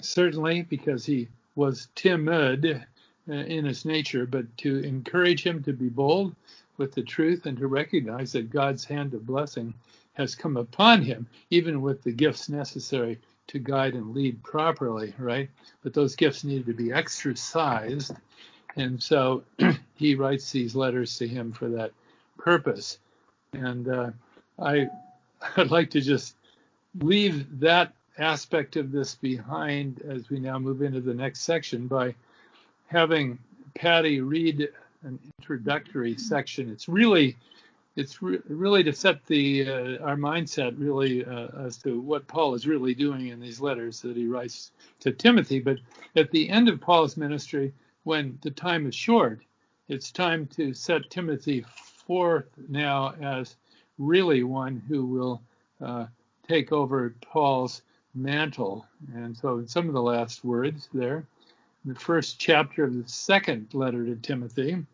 certainly 0.01 0.63
because 0.63 1.07
he 1.07 1.29
was 1.57 1.89
timid 1.95 2.87
uh, 3.29 3.33
in 3.33 3.65
his 3.65 3.85
nature, 3.85 4.27
but 4.27 4.57
to 4.59 4.79
encourage 4.85 5.43
him 5.43 5.63
to 5.65 5.73
be 5.73 5.89
bold 5.89 6.37
with 6.77 6.95
the 6.95 7.03
truth 7.03 7.47
and 7.47 7.59
to 7.59 7.67
recognize 7.67 8.33
that 8.33 8.51
God's 8.51 8.85
hand 8.85 9.15
of 9.15 9.27
blessing 9.27 9.75
has 10.13 10.35
come 10.35 10.57
upon 10.57 11.03
him, 11.03 11.27
even 11.51 11.83
with 11.83 12.03
the 12.03 12.13
gifts 12.13 12.49
necessary 12.49 13.19
to 13.49 13.59
guide 13.59 13.95
and 13.95 14.15
lead 14.15 14.43
properly, 14.43 15.15
right? 15.19 15.49
But 15.83 15.95
those 15.95 16.17
gifts 16.17 16.45
needed 16.45 16.67
to 16.67 16.75
be 16.75 16.93
exercised. 16.93 18.13
And 18.77 19.03
so 19.03 19.43
he 19.95 20.15
writes 20.15 20.51
these 20.51 20.75
letters 20.75 21.17
to 21.19 21.29
him 21.29 21.53
for 21.53 21.69
that 21.71 21.93
purpose. 22.39 22.99
And 23.53 23.89
uh, 23.89 24.11
I, 24.59 24.89
I'd 25.57 25.71
like 25.71 25.91
to 25.91 26.01
just 26.01 26.37
leave 27.01 27.61
that 27.61 27.93
aspect 28.19 28.77
of 28.77 28.93
this 28.93 29.15
behind 29.15 30.03
as 30.09 30.31
we 30.31 30.39
now 30.39 30.59
move 30.59 30.83
into 30.83 31.01
the 31.01 31.15
next 31.15 31.41
section 31.41 31.87
by 31.87 32.15
having 32.87 33.39
Patty 33.75 34.21
read 34.21 34.69
an 35.03 35.19
introductory 35.39 36.17
section. 36.17 36.71
It's 36.71 36.89
really 36.89 37.37
it's 37.97 38.23
re- 38.23 38.41
really 38.49 38.83
to 38.85 38.93
set 38.93 39.25
the 39.27 39.69
uh, 39.69 40.05
our 40.05 40.17
mindset 40.17 40.75
really 40.79 41.25
uh, 41.25 41.49
as 41.67 41.79
to 41.79 42.01
what 42.01 42.27
Paul 42.27 42.55
is 42.55 42.67
really 42.67 42.95
doing 42.95 43.29
in 43.29 43.41
these 43.41 43.61
letters 43.61 44.01
that 44.03 44.17
he 44.17 44.27
writes 44.27 44.71
to 45.01 45.13
Timothy. 45.13 45.61
But 45.61 45.79
at 46.15 46.31
the 46.31 46.49
end 46.49 46.69
of 46.69 46.81
Paul's 46.81 47.17
ministry, 47.17 47.73
when 48.05 48.39
the 48.43 48.51
time 48.51 48.87
is 48.87 48.95
short, 48.95 49.41
it's 49.89 50.11
time 50.11 50.47
to 50.49 50.75
set 50.75 51.11
Timothy 51.11 51.65
forth 52.07 52.47
now 52.69 53.15
as 53.21 53.57
really 53.99 54.43
one 54.43 54.83
who 54.89 55.07
will 55.07 55.43
uh, 55.81 56.07
take 56.47 56.73
over 56.73 57.15
Paul's 57.21 57.83
mantle. 58.17 58.87
And 59.15 59.37
so, 59.37 59.59
in 59.59 59.69
some 59.69 59.89
of 59.89 59.95
the 59.95 60.03
last 60.03 60.45
words 60.45 60.89
there, 60.93 61.27
in 61.85 61.93
the 61.93 62.01
first 62.01 62.39
chapter 62.39 62.85
of 62.85 62.95
the 62.95 63.09
second 63.09 63.69
letter 63.73 64.05
to 64.05 64.17
Timothy, 64.17 64.85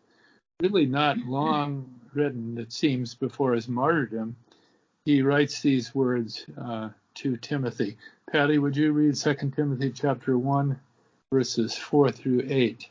really 0.61 0.85
not 0.85 1.17
long 1.19 1.89
written, 2.13 2.57
it 2.57 2.71
seems, 2.71 3.15
before 3.15 3.53
his 3.53 3.67
martyrdom, 3.67 4.35
he 5.05 5.21
writes 5.21 5.61
these 5.61 5.93
words 5.95 6.45
uh, 6.57 6.89
to 7.15 7.37
Timothy. 7.37 7.97
Patty, 8.31 8.57
would 8.57 8.77
you 8.77 8.91
read 8.91 9.15
2 9.15 9.33
Timothy 9.55 9.91
chapter 9.91 10.37
1, 10.37 10.79
verses 11.33 11.75
4 11.75 12.11
through 12.11 12.45
8? 12.47 12.87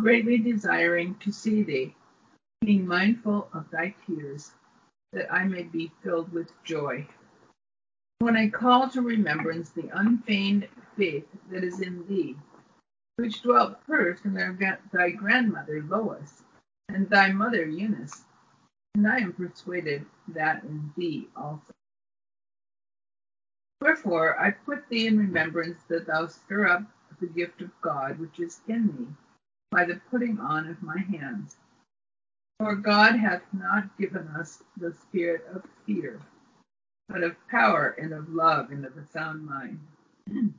Greatly 0.00 0.38
desiring 0.38 1.14
to 1.20 1.32
see 1.32 1.62
thee, 1.62 1.94
being 2.60 2.86
mindful 2.86 3.48
of 3.52 3.70
thy 3.70 3.94
tears, 4.06 4.52
that 5.12 5.32
I 5.32 5.44
may 5.44 5.62
be 5.62 5.90
filled 6.02 6.32
with 6.32 6.50
joy. 6.64 7.06
When 8.20 8.36
I 8.36 8.48
call 8.48 8.88
to 8.90 9.00
remembrance 9.00 9.70
the 9.70 9.90
unfeigned 9.96 10.68
faith 10.96 11.28
that 11.50 11.62
is 11.62 11.80
in 11.80 12.04
thee, 12.08 12.36
which 13.14 13.42
dwelt 13.42 13.78
first 13.86 14.24
in 14.24 14.34
thy 14.34 15.10
grandmother 15.10 15.82
Lois 15.82 16.42
and 16.88 17.08
thy 17.08 17.30
mother 17.30 17.64
Eunice, 17.66 18.24
and 18.96 19.06
I 19.06 19.18
am 19.18 19.32
persuaded 19.32 20.04
that 20.28 20.64
in 20.64 20.92
thee 20.96 21.28
also. 21.36 21.72
Wherefore 23.80 24.40
I 24.40 24.50
put 24.50 24.88
thee 24.88 25.06
in 25.06 25.16
remembrance 25.16 25.80
that 25.84 26.06
thou 26.06 26.26
stir 26.26 26.66
up 26.66 26.82
the 27.20 27.28
gift 27.28 27.62
of 27.62 27.80
God 27.80 28.18
which 28.18 28.40
is 28.40 28.60
in 28.66 28.86
me 28.88 29.06
by 29.70 29.84
the 29.84 30.00
putting 30.10 30.40
on 30.40 30.68
of 30.68 30.82
my 30.82 30.98
hands. 30.98 31.56
For 32.58 32.74
God 32.74 33.14
hath 33.14 33.42
not 33.52 33.96
given 33.96 34.26
us 34.28 34.64
the 34.76 34.92
spirit 34.92 35.46
of 35.54 35.64
fear, 35.86 36.20
but 37.08 37.22
of 37.22 37.36
power 37.48 37.96
and 38.00 38.12
of 38.12 38.28
love 38.28 38.70
and 38.70 38.84
of 38.84 38.96
a 38.96 39.06
sound 39.06 39.44
mind. 39.44 39.80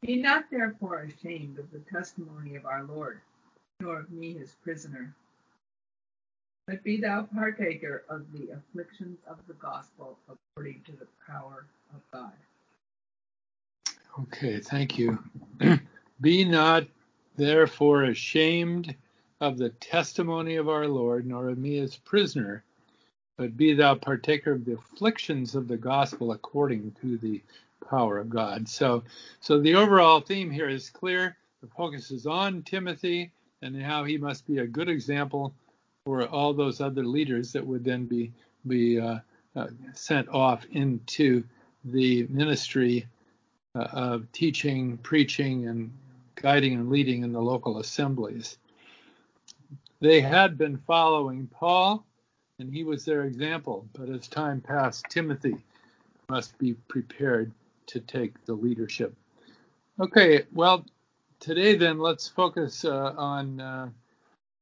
Be 0.00 0.16
not 0.16 0.46
therefore 0.50 1.00
ashamed 1.00 1.58
of 1.58 1.70
the 1.70 1.78
testimony 1.78 2.56
of 2.56 2.66
our 2.66 2.82
Lord, 2.82 3.20
nor 3.80 4.00
of 4.00 4.10
me 4.10 4.32
his 4.32 4.56
prisoner, 4.64 5.14
but 6.66 6.82
be 6.82 7.00
thou 7.00 7.22
partaker 7.22 8.04
of 8.08 8.24
the 8.32 8.50
afflictions 8.50 9.18
of 9.28 9.38
the 9.46 9.54
gospel 9.54 10.18
according 10.28 10.82
to 10.86 10.92
the 10.92 11.06
power 11.26 11.66
of 11.94 12.00
God. 12.12 12.32
Okay, 14.20 14.58
thank 14.58 14.98
you. 14.98 15.18
be 16.20 16.44
not 16.44 16.86
therefore 17.36 18.04
ashamed 18.04 18.94
of 19.40 19.58
the 19.58 19.70
testimony 19.70 20.56
of 20.56 20.68
our 20.68 20.86
Lord, 20.86 21.26
nor 21.26 21.48
of 21.48 21.58
me 21.58 21.78
as 21.78 21.96
prisoner, 21.96 22.64
but 23.36 23.56
be 23.56 23.74
thou 23.74 23.94
partaker 23.94 24.52
of 24.52 24.64
the 24.64 24.74
afflictions 24.74 25.54
of 25.54 25.68
the 25.68 25.76
gospel 25.76 26.32
according 26.32 26.94
to 27.00 27.16
the 27.18 27.40
power 27.88 28.18
of 28.18 28.30
God. 28.30 28.68
So, 28.68 29.04
so 29.40 29.60
the 29.60 29.74
overall 29.74 30.20
theme 30.20 30.50
here 30.50 30.68
is 30.68 30.90
clear. 30.90 31.36
The 31.60 31.68
focus 31.68 32.10
is 32.10 32.26
on 32.26 32.62
Timothy 32.62 33.30
and 33.62 33.80
how 33.80 34.04
he 34.04 34.18
must 34.18 34.46
be 34.46 34.58
a 34.58 34.66
good 34.66 34.88
example 34.88 35.54
for 36.04 36.26
all 36.26 36.52
those 36.52 36.80
other 36.80 37.04
leaders 37.04 37.52
that 37.52 37.66
would 37.66 37.84
then 37.84 38.06
be 38.06 38.32
be 38.66 39.00
uh, 39.00 39.18
uh, 39.56 39.66
sent 39.92 40.28
off 40.28 40.64
into 40.72 41.44
the 41.84 42.26
ministry 42.28 43.06
uh, 43.74 43.88
of 43.92 44.30
teaching, 44.32 44.98
preaching, 44.98 45.66
and 45.68 45.92
guiding 46.36 46.74
and 46.74 46.90
leading 46.90 47.22
in 47.22 47.32
the 47.32 47.40
local 47.40 47.78
assemblies. 47.78 48.58
They 50.00 50.20
had 50.20 50.58
been 50.58 50.78
following 50.78 51.48
Paul, 51.48 52.04
and 52.62 52.72
he 52.72 52.84
was 52.84 53.04
their 53.04 53.24
example. 53.24 53.86
But 53.92 54.08
as 54.08 54.28
time 54.28 54.60
passed, 54.60 55.04
Timothy 55.10 55.56
must 56.28 56.56
be 56.58 56.74
prepared 56.86 57.50
to 57.88 57.98
take 57.98 58.44
the 58.46 58.54
leadership. 58.54 59.12
Okay, 60.00 60.44
well, 60.52 60.86
today 61.40 61.74
then 61.74 61.98
let's 61.98 62.28
focus 62.28 62.84
uh, 62.84 63.14
on 63.16 63.60
uh, 63.60 63.88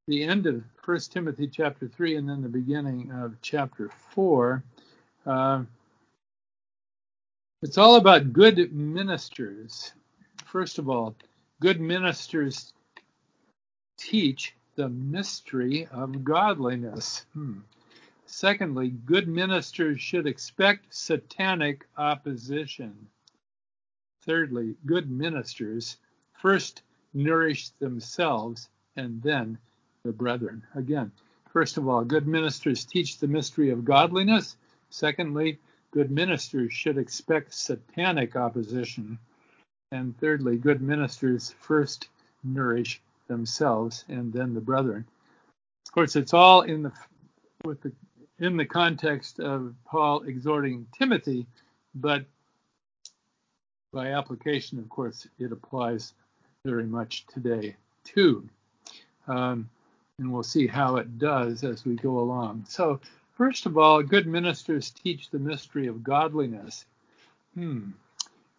the 0.09 0.25
end 0.25 0.47
of 0.47 0.64
1 0.83 0.99
Timothy 1.11 1.47
chapter 1.47 1.88
3 1.88 2.16
and 2.16 2.28
then 2.28 2.42
the 2.42 2.49
beginning 2.49 3.12
of 3.12 3.37
chapter 3.42 3.90
4. 4.14 4.64
Uh, 5.26 5.62
it's 7.62 7.76
all 7.76 7.97
about 7.97 8.33
good 8.33 8.73
ministers. 8.73 9.92
First 10.47 10.78
of 10.78 10.88
all, 10.88 11.14
good 11.61 11.83
ministers 11.83 12.73
teach 13.99 14.54
the 14.76 14.88
mystery 14.88 15.87
of 15.92 16.25
godliness. 16.25 17.26
Hmm. 17.35 17.59
Secondly, 18.33 18.91
good 18.91 19.27
ministers 19.27 20.01
should 20.01 20.25
expect 20.25 20.95
satanic 20.95 21.89
opposition. 21.99 23.09
Thirdly, 24.23 24.77
good 24.87 25.11
ministers 25.11 25.97
first 26.41 26.83
nourish 27.13 27.71
themselves 27.81 28.69
and 28.95 29.21
then 29.21 29.59
the 30.05 30.13
brethren. 30.13 30.65
Again, 30.77 31.11
first 31.49 31.77
of 31.77 31.89
all, 31.89 32.05
good 32.05 32.29
ministers 32.29 32.85
teach 32.85 33.19
the 33.19 33.27
mystery 33.27 33.71
of 33.71 33.85
godliness. 33.85 34.57
Secondly, 34.91 35.59
good 35.91 36.13
ministers 36.13 36.73
should 36.73 36.99
expect 36.99 37.53
satanic 37.53 38.37
opposition. 38.37 39.19
And 39.90 40.16
thirdly, 40.19 40.57
good 40.57 40.81
ministers 40.81 41.51
first 41.59 42.09
nourish 42.45 43.03
themselves 43.27 44.05
and 44.09 44.33
then 44.33 44.55
the 44.55 44.61
brethren. 44.61 45.05
Of 45.88 45.93
course, 45.93 46.14
it's 46.14 46.33
all 46.33 46.62
in 46.62 46.85
the 46.85 46.93
with 47.64 47.83
the 47.83 47.93
in 48.40 48.57
the 48.57 48.64
context 48.64 49.38
of 49.38 49.74
Paul 49.85 50.22
exhorting 50.22 50.87
Timothy, 50.98 51.46
but 51.94 52.24
by 53.92 54.12
application, 54.12 54.79
of 54.79 54.88
course, 54.88 55.26
it 55.38 55.53
applies 55.53 56.14
very 56.64 56.87
much 56.87 57.26
today 57.26 57.76
too. 58.05 58.48
Um, 59.29 59.68
and 60.18 60.33
we'll 60.33 60.42
see 60.42 60.66
how 60.66 60.96
it 60.96 61.18
does 61.18 61.64
as 61.64 61.85
we 61.85 61.96
go 61.96 62.18
along. 62.18 62.66
So, 62.68 63.00
first 63.37 63.66
of 63.66 63.79
all, 63.79 64.03
good 64.03 64.26
ministers 64.26 64.90
teach 64.90 65.31
the 65.31 65.38
mystery 65.38 65.87
of 65.87 66.03
godliness. 66.03 66.85
Hmm. 67.55 67.90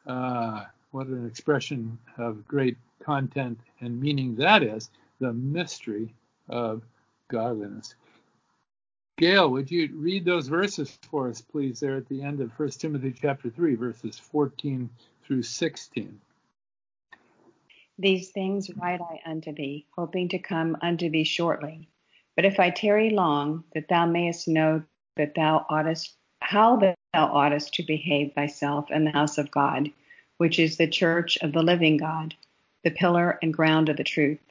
Uh, 0.06 0.65
what 0.91 1.08
an 1.08 1.26
expression 1.26 1.98
of 2.17 2.48
great 2.48 2.78
content 3.04 3.60
and 3.80 4.00
meaning 4.00 4.36
that 4.36 4.63
is 4.63 4.89
the 5.20 5.34
mystery 5.34 6.13
of 6.50 6.82
godliness. 7.30 7.96
Gail, 9.22 9.52
would 9.52 9.70
you 9.70 9.88
read 9.94 10.26
those 10.26 10.48
verses 10.48 10.98
for 11.12 11.30
us, 11.30 11.42
please, 11.42 11.80
there 11.80 11.96
at 11.96 12.08
the 12.08 12.24
end 12.24 12.42
of 12.42 12.50
1 12.60 12.70
Timothy 12.72 13.14
chapter 13.22 13.52
3, 13.52 13.76
verses 13.76 14.18
14 14.18 14.90
through 15.24 15.44
16? 15.44 16.20
These 18.00 18.32
things 18.32 18.72
write 18.76 19.00
I 19.00 19.20
unto 19.30 19.54
thee, 19.54 19.86
hoping 19.96 20.30
to 20.30 20.40
come 20.40 20.76
unto 20.82 21.08
thee 21.08 21.24
shortly. 21.24 21.88
But 22.36 22.46
if 22.46 22.60
I 22.60 22.72
tarry 22.72 23.12
long, 23.12 23.64
that 23.76 23.90
thou 23.90 24.08
mayest 24.08 24.48
know 24.48 24.82
that 25.18 25.36
thou 25.36 25.68
oughtest 25.70 26.16
how 26.40 26.78
that 26.78 26.96
thou 27.14 27.28
oughtest 27.32 27.76
to 27.76 27.84
behave 27.84 28.34
thyself 28.34 28.90
in 28.90 29.06
the 29.06 29.12
house 29.12 29.38
of 29.38 29.52
God, 29.52 29.92
which 30.38 30.58
is 30.58 30.78
the 30.78 30.88
church 30.88 31.38
of 31.44 31.52
the 31.52 31.62
living 31.62 31.98
God, 31.98 32.34
the 32.84 32.90
pillar 32.90 33.38
and 33.44 33.54
ground 33.54 33.88
of 33.88 33.98
the 33.98 34.04
truth. 34.04 34.42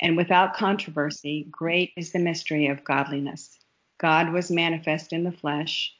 And 0.00 0.16
without 0.16 0.54
controversy, 0.54 1.46
great 1.48 1.92
is 1.96 2.10
the 2.10 2.18
mystery 2.18 2.66
of 2.66 2.82
godliness. 2.82 3.60
God 4.02 4.32
was 4.32 4.50
manifest 4.50 5.12
in 5.12 5.22
the 5.22 5.30
flesh, 5.30 5.94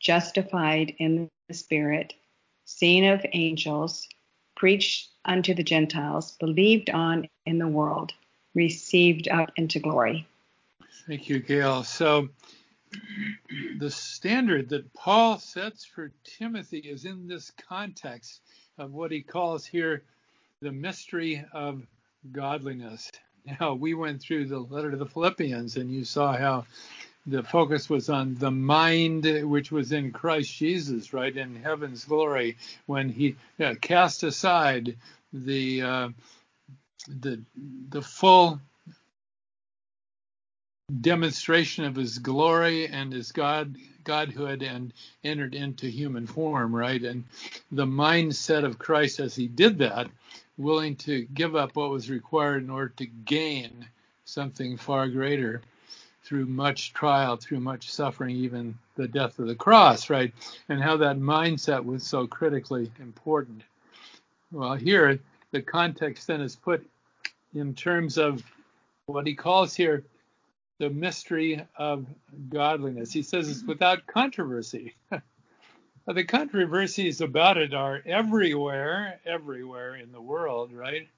justified 0.00 0.94
in 0.98 1.30
the 1.48 1.54
spirit, 1.54 2.12
seen 2.64 3.04
of 3.04 3.24
angels, 3.32 4.08
preached 4.56 5.10
unto 5.24 5.54
the 5.54 5.62
Gentiles, 5.62 6.32
believed 6.40 6.90
on 6.90 7.28
in 7.46 7.58
the 7.58 7.68
world, 7.68 8.12
received 8.54 9.28
up 9.28 9.52
into 9.56 9.78
glory. 9.78 10.26
Thank 11.06 11.28
you, 11.28 11.38
Gail. 11.38 11.84
So, 11.84 12.28
the 13.78 13.90
standard 13.90 14.68
that 14.70 14.92
Paul 14.92 15.38
sets 15.38 15.84
for 15.84 16.10
Timothy 16.24 16.78
is 16.78 17.04
in 17.04 17.28
this 17.28 17.52
context 17.68 18.40
of 18.78 18.92
what 18.92 19.12
he 19.12 19.22
calls 19.22 19.64
here 19.64 20.02
the 20.60 20.72
mystery 20.72 21.44
of 21.52 21.86
godliness. 22.32 23.12
Now, 23.60 23.74
we 23.74 23.92
went 23.92 24.22
through 24.22 24.46
the 24.46 24.58
letter 24.58 24.90
to 24.90 24.96
the 24.96 25.04
Philippians, 25.04 25.76
and 25.76 25.92
you 25.92 26.04
saw 26.06 26.34
how 26.34 26.64
the 27.26 27.42
focus 27.42 27.88
was 27.88 28.10
on 28.10 28.34
the 28.34 28.50
mind 28.50 29.24
which 29.48 29.72
was 29.72 29.92
in 29.92 30.12
Christ 30.12 30.54
Jesus, 30.54 31.12
right, 31.12 31.34
in 31.34 31.56
heaven's 31.56 32.04
glory, 32.04 32.56
when 32.86 33.08
he 33.08 33.36
uh, 33.58 33.74
cast 33.80 34.22
aside 34.22 34.96
the 35.32 35.82
uh, 35.82 36.08
the 37.08 37.40
the 37.88 38.02
full 38.02 38.60
demonstration 41.00 41.84
of 41.84 41.96
his 41.96 42.18
glory 42.18 42.88
and 42.88 43.12
his 43.12 43.32
God 43.32 43.76
godhood 44.04 44.62
and 44.62 44.92
entered 45.24 45.54
into 45.54 45.86
human 45.86 46.26
form, 46.26 46.76
right? 46.76 47.02
And 47.02 47.24
the 47.72 47.86
mindset 47.86 48.64
of 48.64 48.78
Christ 48.78 49.18
as 49.18 49.34
he 49.34 49.48
did 49.48 49.78
that, 49.78 50.08
willing 50.58 50.96
to 50.96 51.22
give 51.22 51.56
up 51.56 51.74
what 51.74 51.90
was 51.90 52.10
required 52.10 52.62
in 52.62 52.70
order 52.70 52.92
to 52.98 53.06
gain 53.06 53.86
something 54.26 54.76
far 54.76 55.08
greater 55.08 55.62
through 56.24 56.46
much 56.46 56.92
trial, 56.94 57.36
through 57.36 57.60
much 57.60 57.90
suffering, 57.90 58.34
even 58.36 58.76
the 58.96 59.06
death 59.06 59.38
of 59.38 59.46
the 59.46 59.54
cross, 59.54 60.08
right? 60.08 60.32
And 60.68 60.82
how 60.82 60.96
that 60.96 61.18
mindset 61.18 61.84
was 61.84 62.02
so 62.06 62.26
critically 62.26 62.90
important. 62.98 63.62
Well, 64.50 64.74
here 64.74 65.18
the 65.50 65.62
context 65.62 66.26
then 66.26 66.40
is 66.40 66.56
put 66.56 66.84
in 67.54 67.74
terms 67.74 68.18
of 68.18 68.42
what 69.06 69.26
he 69.26 69.34
calls 69.34 69.74
here 69.74 70.04
the 70.78 70.90
mystery 70.90 71.64
of 71.76 72.06
godliness. 72.48 73.12
He 73.12 73.22
says 73.22 73.48
it's 73.48 73.62
without 73.62 74.06
controversy. 74.06 74.94
the 76.06 76.24
controversies 76.24 77.20
about 77.20 77.58
it 77.58 77.74
are 77.74 78.02
everywhere, 78.06 79.20
everywhere 79.26 79.96
in 79.96 80.10
the 80.10 80.20
world, 80.20 80.72
right? 80.72 81.08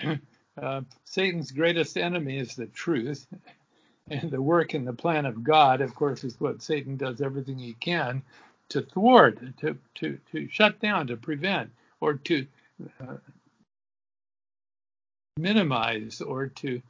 Uh, 0.60 0.82
Satan's 1.06 1.50
greatest 1.50 1.96
enemy 1.96 2.36
is 2.36 2.54
the 2.54 2.66
truth. 2.66 3.26
And 4.08 4.30
the 4.30 4.42
work 4.42 4.74
and 4.74 4.86
the 4.86 4.92
plan 4.92 5.26
of 5.26 5.44
God, 5.44 5.80
of 5.80 5.94
course, 5.94 6.24
is 6.24 6.40
what 6.40 6.62
Satan 6.62 6.96
does 6.96 7.20
everything 7.20 7.58
he 7.58 7.74
can 7.74 8.22
to 8.70 8.82
thwart, 8.82 9.38
to, 9.58 9.76
to, 9.96 10.18
to 10.32 10.48
shut 10.48 10.80
down, 10.80 11.06
to 11.08 11.16
prevent, 11.16 11.70
or 12.00 12.14
to 12.14 12.46
uh, 13.00 13.16
minimize, 15.38 16.20
or 16.20 16.46
to 16.48 16.80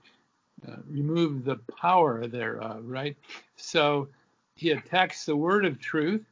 uh, 0.68 0.76
remove 0.88 1.44
the 1.44 1.56
power 1.80 2.26
thereof, 2.26 2.84
right? 2.84 3.16
So 3.56 4.08
he 4.56 4.70
attacks 4.70 5.24
the 5.24 5.36
word 5.36 5.64
of 5.64 5.80
truth 5.80 6.24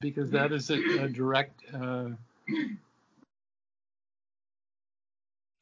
because 0.00 0.30
that 0.30 0.52
is 0.52 0.70
a, 0.70 1.04
a 1.04 1.08
direct 1.08 1.62
uh, 1.74 2.10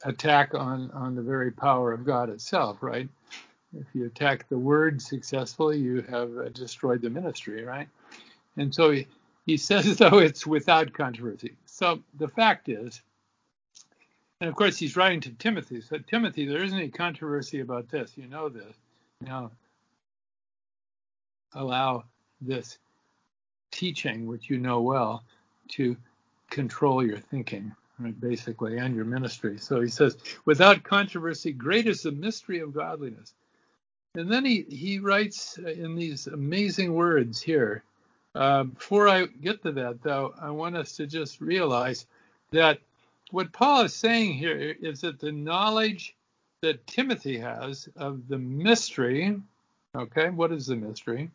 attack 0.04 0.54
on 0.54 0.90
on 0.92 1.14
the 1.14 1.22
very 1.22 1.50
power 1.50 1.92
of 1.92 2.04
God 2.04 2.28
itself, 2.30 2.82
right? 2.82 3.08
If 3.74 3.86
you 3.94 4.06
attack 4.06 4.48
the 4.48 4.58
word 4.58 5.02
successfully, 5.02 5.78
you 5.78 6.02
have 6.02 6.36
uh, 6.36 6.48
destroyed 6.50 7.02
the 7.02 7.10
ministry, 7.10 7.64
right? 7.64 7.88
And 8.56 8.74
so 8.74 8.90
he, 8.90 9.06
he 9.44 9.56
says, 9.56 9.96
though, 9.98 10.18
it's 10.18 10.46
without 10.46 10.92
controversy. 10.92 11.54
So 11.66 12.00
the 12.18 12.28
fact 12.28 12.68
is, 12.68 13.02
and 14.40 14.48
of 14.48 14.56
course 14.56 14.76
he's 14.76 14.96
writing 14.96 15.20
to 15.22 15.30
Timothy. 15.30 15.80
So 15.80 15.98
Timothy, 15.98 16.46
there 16.46 16.62
isn't 16.62 16.78
any 16.78 16.88
controversy 16.88 17.60
about 17.60 17.88
this. 17.88 18.12
You 18.16 18.26
know 18.26 18.48
this. 18.48 18.74
Now 19.20 19.50
allow 21.54 22.04
this 22.40 22.78
teaching, 23.70 24.26
which 24.26 24.50
you 24.50 24.58
know 24.58 24.80
well, 24.82 25.24
to 25.68 25.96
control 26.50 27.04
your 27.04 27.18
thinking, 27.18 27.74
right, 27.98 28.18
basically, 28.20 28.78
and 28.78 28.94
your 28.94 29.04
ministry. 29.04 29.58
So 29.58 29.80
he 29.80 29.88
says, 29.88 30.16
without 30.44 30.82
controversy, 30.82 31.52
great 31.52 31.86
is 31.86 32.02
the 32.02 32.12
mystery 32.12 32.60
of 32.60 32.74
godliness. 32.74 33.34
And 34.16 34.32
then 34.32 34.46
he, 34.46 34.64
he 34.70 34.98
writes 34.98 35.58
in 35.58 35.94
these 35.94 36.26
amazing 36.26 36.94
words 36.94 37.42
here. 37.42 37.84
Uh, 38.34 38.64
before 38.64 39.08
I 39.08 39.26
get 39.26 39.62
to 39.62 39.72
that, 39.72 40.02
though, 40.02 40.34
I 40.40 40.50
want 40.50 40.74
us 40.74 40.96
to 40.96 41.06
just 41.06 41.42
realize 41.42 42.06
that 42.50 42.78
what 43.30 43.52
Paul 43.52 43.82
is 43.82 43.94
saying 43.94 44.34
here 44.34 44.74
is 44.80 45.02
that 45.02 45.20
the 45.20 45.32
knowledge 45.32 46.16
that 46.62 46.86
Timothy 46.86 47.36
has 47.38 47.90
of 47.96 48.26
the 48.28 48.38
mystery, 48.38 49.38
okay, 49.94 50.30
what 50.30 50.50
is 50.50 50.66
the 50.66 50.76
mystery? 50.76 51.30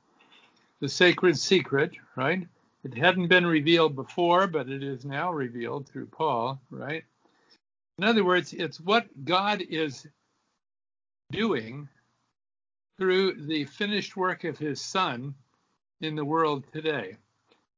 The 0.80 0.89
sacred 0.89 1.38
secret, 1.38 1.91
right? 2.15 2.48
It 2.84 2.98
hadn't 2.98 3.28
been 3.28 3.46
revealed 3.46 3.96
before, 3.96 4.48
but 4.48 4.70
it 4.70 4.82
is 4.82 5.06
now 5.06 5.32
revealed 5.32 5.88
through 5.88 6.08
Paul, 6.08 6.60
right? 6.72 7.04
In 8.00 8.06
other 8.06 8.24
words, 8.24 8.54
it's 8.54 8.80
what 8.80 9.06
God 9.24 9.62
is 9.70 10.08
doing 11.32 11.88
through 13.02 13.34
the 13.34 13.66
finished 13.66 14.16
work 14.16 14.44
of 14.44 14.60
his 14.60 14.80
Son 14.80 15.34
in 16.02 16.14
the 16.14 16.24
world 16.24 16.64
today. 16.72 17.16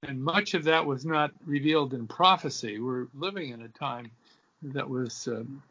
And 0.06 0.22
much 0.22 0.54
of 0.54 0.66
that 0.66 0.86
was 0.86 1.06
not 1.06 1.32
revealed 1.46 1.94
in 1.94 2.08
prophecy. 2.08 2.82
We're 2.82 3.08
living 3.14 3.52
in 3.52 3.62
a 3.62 3.70
time 3.70 4.12
that 4.64 4.90
was 4.90 5.30
um, 5.30 5.64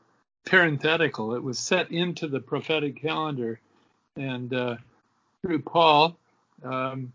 parenthetical, 0.46 1.34
it 1.34 1.42
was 1.42 1.58
set 1.58 1.90
into 1.90 2.28
the 2.28 2.40
prophetic 2.40 3.02
calendar. 3.02 3.60
And 4.16 4.54
uh, 4.54 4.76
through 5.42 5.60
Paul, 5.60 6.16
um, 6.64 7.12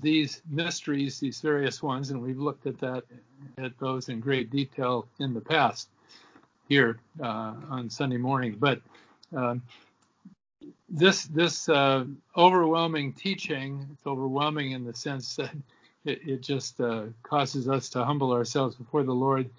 these 0.00 0.42
mysteries, 0.48 1.18
these 1.18 1.40
various 1.40 1.82
ones, 1.82 2.10
and 2.10 2.22
we've 2.22 2.38
looked 2.38 2.68
at 2.68 2.78
that 2.78 3.02
at 3.58 3.76
those 3.80 4.08
in 4.08 4.20
great 4.20 4.48
detail 4.48 5.08
in 5.18 5.34
the 5.34 5.40
past 5.40 5.88
here 6.68 7.00
uh, 7.20 7.54
on 7.68 7.90
Sunday 7.90 8.16
morning. 8.16 8.58
But 8.60 8.80
um, 9.36 9.62
this 10.88 11.24
this 11.24 11.68
uh, 11.68 12.04
overwhelming 12.36 13.12
teaching, 13.12 13.86
it's 13.92 14.06
overwhelming 14.06 14.72
in 14.72 14.84
the 14.84 14.94
sense 14.94 15.36
that 15.36 15.52
it, 16.04 16.20
it 16.26 16.42
just 16.42 16.80
uh, 16.80 17.04
causes 17.22 17.68
us 17.68 17.88
to 17.90 18.04
humble 18.04 18.32
ourselves 18.32 18.76
before 18.76 19.02
the 19.02 19.14
Lord 19.14 19.50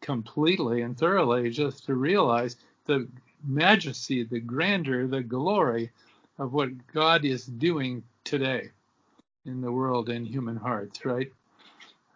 completely 0.00 0.82
and 0.82 0.96
thoroughly, 0.98 1.50
just 1.50 1.84
to 1.86 1.94
realize 1.94 2.56
the 2.86 3.08
majesty, 3.44 4.24
the 4.24 4.40
grandeur, 4.40 5.06
the 5.06 5.22
glory 5.22 5.90
of 6.38 6.52
what 6.52 6.86
God 6.92 7.24
is 7.24 7.44
doing 7.46 8.02
today 8.24 8.70
in 9.46 9.60
the 9.60 9.72
world 9.72 10.08
and 10.08 10.26
human 10.26 10.56
hearts, 10.56 11.04
right? 11.04 11.32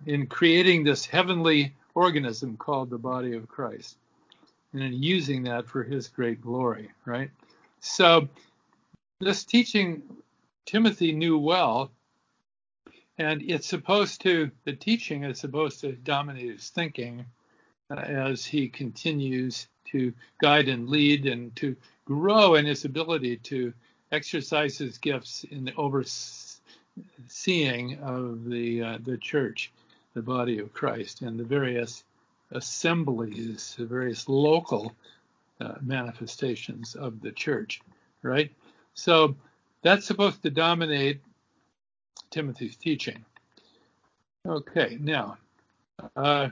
In 0.06 0.26
creating 0.26 0.84
this 0.84 1.06
heavenly 1.06 1.74
organism 1.94 2.56
called 2.56 2.90
the 2.90 2.98
body 2.98 3.34
of 3.34 3.48
Christ 3.48 3.96
and 4.72 4.82
in 4.82 5.02
using 5.02 5.44
that 5.44 5.66
for 5.66 5.82
his 5.82 6.08
great 6.08 6.40
glory, 6.40 6.90
right? 7.06 7.30
So 7.86 8.28
this 9.20 9.44
teaching 9.44 10.02
Timothy 10.64 11.12
knew 11.12 11.36
well, 11.38 11.92
and 13.18 13.42
it's 13.42 13.66
supposed 13.66 14.22
to, 14.22 14.50
the 14.64 14.72
teaching 14.72 15.22
is 15.24 15.38
supposed 15.38 15.80
to 15.82 15.92
dominate 15.92 16.50
his 16.50 16.70
thinking 16.70 17.26
as 17.90 18.46
he 18.46 18.70
continues 18.70 19.68
to 19.90 20.14
guide 20.40 20.68
and 20.68 20.88
lead 20.88 21.26
and 21.26 21.54
to 21.56 21.76
grow 22.06 22.54
in 22.54 22.64
his 22.64 22.86
ability 22.86 23.36
to 23.36 23.74
exercise 24.10 24.78
his 24.78 24.96
gifts 24.96 25.44
in 25.44 25.66
the 25.66 25.74
overseeing 25.74 26.58
of 27.98 28.46
the 28.46 28.82
uh, 28.82 28.98
the 29.04 29.18
church, 29.18 29.70
the 30.14 30.22
body 30.22 30.58
of 30.58 30.72
Christ, 30.72 31.20
and 31.20 31.38
the 31.38 31.44
various 31.44 32.02
assemblies, 32.50 33.74
the 33.76 33.84
various 33.84 34.26
local 34.26 34.96
uh, 35.60 35.74
manifestations 35.80 36.94
of 36.94 37.20
the 37.20 37.32
church, 37.32 37.80
right? 38.22 38.50
So 38.94 39.36
that's 39.82 40.06
supposed 40.06 40.42
to 40.42 40.50
dominate 40.50 41.20
Timothy's 42.30 42.76
teaching. 42.76 43.24
Okay, 44.46 44.98
now, 45.00 45.38
uh, 46.16 46.48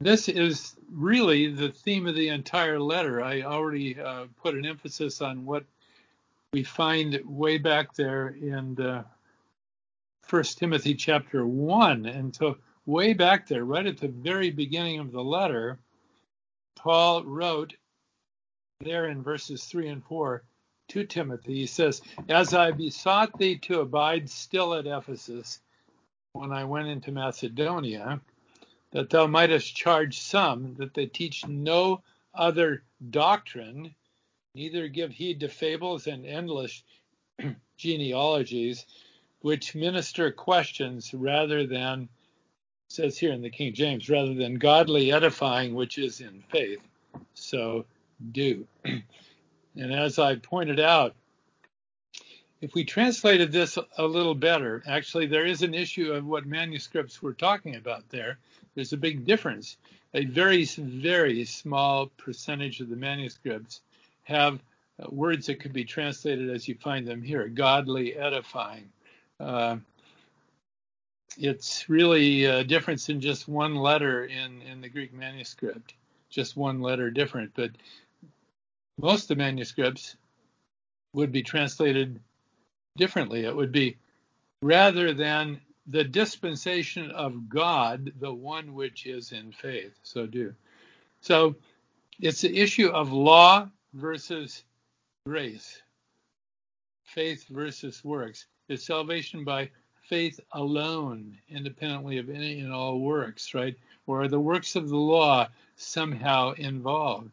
this 0.00 0.28
is 0.28 0.76
really 0.90 1.48
the 1.52 1.70
theme 1.70 2.06
of 2.06 2.14
the 2.14 2.28
entire 2.28 2.78
letter. 2.78 3.22
I 3.22 3.42
already 3.42 3.98
uh, 3.98 4.26
put 4.42 4.54
an 4.54 4.66
emphasis 4.66 5.20
on 5.20 5.44
what 5.44 5.64
we 6.52 6.62
find 6.62 7.20
way 7.24 7.58
back 7.58 7.94
there 7.94 8.28
in 8.28 9.04
First 10.22 10.58
Timothy 10.58 10.94
chapter 10.94 11.44
one, 11.46 12.06
and 12.06 12.34
so 12.34 12.56
way 12.86 13.14
back 13.14 13.48
there, 13.48 13.64
right 13.64 13.86
at 13.86 13.98
the 13.98 14.08
very 14.08 14.50
beginning 14.50 15.00
of 15.00 15.10
the 15.10 15.22
letter, 15.22 15.78
Paul 16.82 17.24
wrote 17.24 17.74
there 18.80 19.06
in 19.08 19.22
verses 19.22 19.64
three 19.64 19.88
and 19.88 20.02
four 20.02 20.44
to 20.88 21.04
Timothy. 21.04 21.56
He 21.56 21.66
says, 21.66 22.00
As 22.26 22.54
I 22.54 22.70
besought 22.70 23.38
thee 23.38 23.58
to 23.58 23.80
abide 23.80 24.30
still 24.30 24.72
at 24.72 24.86
Ephesus 24.86 25.60
when 26.32 26.52
I 26.52 26.64
went 26.64 26.88
into 26.88 27.12
Macedonia, 27.12 28.22
that 28.92 29.10
thou 29.10 29.26
mightest 29.26 29.76
charge 29.76 30.20
some 30.20 30.74
that 30.76 30.94
they 30.94 31.04
teach 31.04 31.46
no 31.46 32.02
other 32.32 32.82
doctrine, 33.10 33.94
neither 34.54 34.88
give 34.88 35.12
heed 35.12 35.40
to 35.40 35.48
fables 35.48 36.06
and 36.06 36.24
endless 36.24 36.82
genealogies, 37.76 38.86
which 39.42 39.74
minister 39.74 40.32
questions 40.32 41.12
rather 41.12 41.66
than, 41.66 42.08
says 42.90 43.16
here 43.16 43.32
in 43.32 43.40
the 43.40 43.50
King 43.50 43.72
James, 43.72 44.10
rather 44.10 44.34
than 44.34 44.58
godly 44.58 45.12
edifying, 45.12 45.74
which 45.74 45.96
is 45.96 46.20
in 46.20 46.42
faith. 46.50 46.80
So 47.34 47.84
do. 48.32 48.66
And 49.76 49.94
as 49.94 50.18
I 50.18 50.34
pointed 50.34 50.80
out, 50.80 51.14
if 52.60 52.74
we 52.74 52.84
translated 52.84 53.52
this 53.52 53.78
a 53.96 54.04
little 54.04 54.34
better, 54.34 54.82
actually, 54.84 55.26
there 55.26 55.46
is 55.46 55.62
an 55.62 55.74
issue 55.74 56.12
of 56.12 56.26
what 56.26 56.44
manuscripts 56.44 57.22
we're 57.22 57.34
talking 57.34 57.76
about 57.76 58.02
there. 58.10 58.38
There's 58.74 58.92
a 58.92 58.96
big 58.96 59.24
difference. 59.24 59.76
A 60.12 60.24
very, 60.24 60.64
very 60.64 61.44
small 61.44 62.08
percentage 62.16 62.80
of 62.80 62.88
the 62.88 62.96
manuscripts 62.96 63.80
have 64.24 64.60
uh, 65.00 65.06
words 65.08 65.46
that 65.46 65.60
could 65.60 65.72
be 65.72 65.84
translated 65.84 66.50
as 66.50 66.66
you 66.66 66.74
find 66.74 67.06
them 67.06 67.22
here 67.22 67.46
godly, 67.48 68.16
edifying. 68.16 68.90
Uh, 69.38 69.76
it's 71.38 71.88
really 71.88 72.44
a 72.44 72.64
difference 72.64 73.08
in 73.08 73.20
just 73.20 73.48
one 73.48 73.74
letter 73.74 74.24
in, 74.24 74.62
in 74.62 74.80
the 74.80 74.88
Greek 74.88 75.12
manuscript, 75.12 75.94
just 76.28 76.56
one 76.56 76.80
letter 76.80 77.10
different. 77.10 77.52
But 77.54 77.70
most 78.98 79.22
of 79.22 79.28
the 79.28 79.36
manuscripts 79.36 80.16
would 81.12 81.32
be 81.32 81.42
translated 81.42 82.20
differently. 82.96 83.44
It 83.44 83.54
would 83.54 83.72
be 83.72 83.96
rather 84.62 85.14
than 85.14 85.60
the 85.86 86.04
dispensation 86.04 87.10
of 87.10 87.48
God, 87.48 88.12
the 88.20 88.32
one 88.32 88.74
which 88.74 89.06
is 89.06 89.32
in 89.32 89.52
faith. 89.52 89.92
So 90.02 90.26
do. 90.26 90.54
So 91.20 91.56
it's 92.20 92.42
the 92.42 92.58
issue 92.58 92.88
of 92.88 93.12
law 93.12 93.68
versus 93.94 94.62
grace, 95.26 95.82
faith 97.04 97.46
versus 97.48 98.04
works. 98.04 98.46
It's 98.68 98.86
salvation 98.86 99.44
by 99.44 99.70
faith 100.10 100.40
alone, 100.52 101.38
independently 101.48 102.18
of 102.18 102.28
any 102.28 102.58
and 102.58 102.72
all 102.72 102.98
works, 102.98 103.54
right? 103.54 103.76
Or 104.08 104.22
are 104.22 104.28
the 104.28 104.40
works 104.40 104.74
of 104.74 104.88
the 104.88 104.96
law 104.96 105.48
somehow 105.76 106.50
involved? 106.54 107.30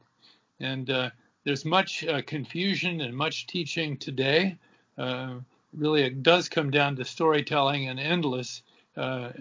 And 0.59 0.87
uh, 0.91 1.09
there's 1.43 1.65
much 1.65 2.05
uh, 2.05 2.21
confusion 2.21 3.01
and 3.01 3.17
much 3.17 3.47
teaching 3.47 3.97
today. 3.97 4.57
Uh, 4.95 5.39
really, 5.73 6.03
it 6.03 6.21
does 6.21 6.49
come 6.49 6.69
down 6.69 6.95
to 6.97 7.03
storytelling 7.03 7.87
and 7.87 7.99
endless, 7.99 8.61
uh, 8.95 9.31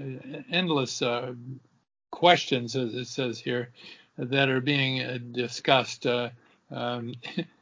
endless 0.51 1.03
uh, 1.03 1.35
questions, 2.11 2.75
as 2.75 2.95
it 2.95 3.07
says 3.07 3.39
here, 3.39 3.69
that 4.17 4.49
are 4.49 4.63
being 4.63 5.03
uh, 5.03 5.19
discussed 5.33 6.07
um, 6.71 7.13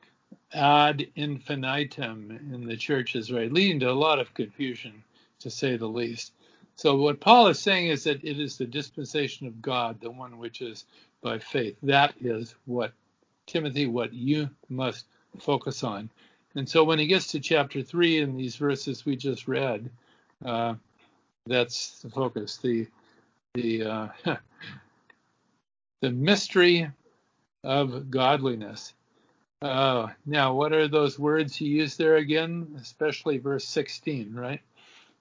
ad 0.52 1.04
infinitum 1.16 2.30
in 2.30 2.64
the 2.64 2.76
churches, 2.76 3.32
right, 3.32 3.52
leading 3.52 3.80
to 3.80 3.90
a 3.90 3.92
lot 4.06 4.20
of 4.20 4.32
confusion, 4.34 5.02
to 5.40 5.50
say 5.50 5.76
the 5.76 5.86
least. 5.86 6.32
So 6.76 6.96
what 6.96 7.20
Paul 7.20 7.48
is 7.48 7.58
saying 7.58 7.88
is 7.88 8.04
that 8.04 8.24
it 8.24 8.40
is 8.40 8.56
the 8.56 8.66
dispensation 8.66 9.46
of 9.46 9.62
God, 9.62 10.00
the 10.00 10.10
one 10.10 10.38
which 10.38 10.60
is 10.60 10.84
by 11.22 11.38
faith. 11.38 11.76
That 11.82 12.14
is 12.20 12.54
what 12.64 12.92
Timothy, 13.46 13.86
what 13.86 14.12
you 14.12 14.50
must 14.68 15.06
focus 15.38 15.84
on. 15.84 16.10
And 16.54 16.68
so 16.68 16.84
when 16.84 16.98
he 16.98 17.06
gets 17.06 17.28
to 17.28 17.40
chapter 17.40 17.82
three 17.82 18.18
in 18.18 18.36
these 18.36 18.56
verses 18.56 19.04
we 19.04 19.16
just 19.16 19.48
read, 19.48 19.90
uh, 20.44 20.74
that's 21.46 22.00
the 22.00 22.10
focus. 22.10 22.56
The 22.58 22.86
the 23.54 23.84
uh, 23.84 24.08
the 26.00 26.10
mystery 26.10 26.90
of 27.62 28.10
godliness. 28.10 28.94
Uh, 29.62 30.08
now, 30.26 30.52
what 30.54 30.72
are 30.72 30.88
those 30.88 31.18
words 31.18 31.56
he 31.56 31.66
used 31.66 31.98
there 31.98 32.16
again? 32.16 32.76
Especially 32.80 33.38
verse 33.38 33.66
16, 33.66 34.34
right? 34.34 34.60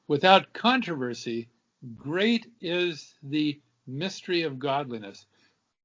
Without 0.07 0.51
controversy, 0.53 1.47
great 1.95 2.51
is 2.61 3.15
the 3.23 3.59
mystery 3.87 4.43
of 4.43 4.59
godliness. 4.59 5.25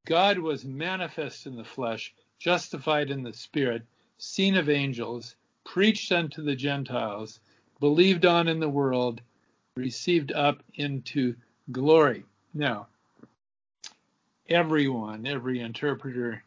God 0.07 0.38
was 0.38 0.64
manifest 0.64 1.46
in 1.46 1.57
the 1.57 1.64
flesh, 1.64 2.14
justified 2.38 3.11
in 3.11 3.22
the 3.22 3.33
spirit, 3.33 3.83
seen 4.18 4.57
of 4.57 4.68
angels, 4.68 5.37
preached 5.64 6.11
unto 6.12 6.42
the 6.42 6.57
Gentiles, 6.57 7.40
believed 7.78 8.26
on 8.26 8.48
in 8.48 8.59
the 8.59 8.68
world, 8.68 9.20
received 9.76 10.33
up 10.33 10.62
into 10.74 11.37
glory. 11.70 12.24
Now, 12.54 12.88
everyone, 14.48 15.26
every 15.26 15.61
interpreter 15.61 16.42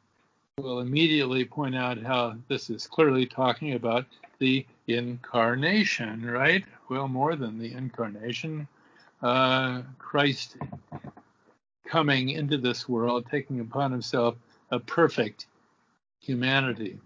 will 0.62 0.80
immediately 0.80 1.46
point 1.46 1.76
out 1.76 1.98
how 1.98 2.36
this 2.48 2.70
is 2.70 2.88
clearly 2.88 3.26
talking 3.26 3.74
about 3.74 4.06
the 4.40 4.66
incarnation, 4.88 6.26
right? 6.26 6.64
Well, 6.90 7.08
more 7.08 7.36
than 7.36 7.60
the 7.60 7.74
incarnation. 7.74 8.68
Uh, 9.22 9.82
Christ 9.98 10.58
coming 11.88 12.30
into 12.30 12.58
this 12.58 12.88
world, 12.88 13.26
taking 13.30 13.60
upon 13.60 13.92
himself 13.92 14.36
a 14.72 14.80
perfect 14.80 15.48
humanity. 16.20 16.98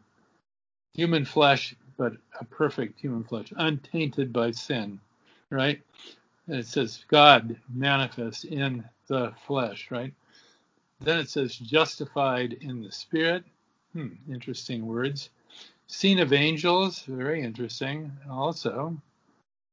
Human 0.93 1.25
flesh, 1.25 1.75
but 1.97 2.13
a 2.39 2.45
perfect 2.45 2.99
human 2.99 3.23
flesh, 3.23 3.51
untainted 3.57 4.31
by 4.31 4.51
sin, 4.51 4.99
right? 5.49 5.81
And 6.47 6.57
it 6.57 6.67
says 6.67 7.03
God 7.07 7.57
manifest 7.73 8.45
in 8.45 8.83
the 9.07 9.33
flesh, 9.47 9.89
right? 9.91 10.13
Then 11.01 11.19
it 11.19 11.29
says 11.29 11.55
justified 11.55 12.53
in 12.61 12.81
the 12.81 12.91
spirit. 12.91 13.43
Hmm, 13.93 14.13
interesting 14.29 14.85
words. 14.85 15.29
Seen 15.87 16.19
of 16.19 16.33
angels, 16.33 17.03
very 17.03 17.41
interesting 17.41 18.11
also. 18.29 19.01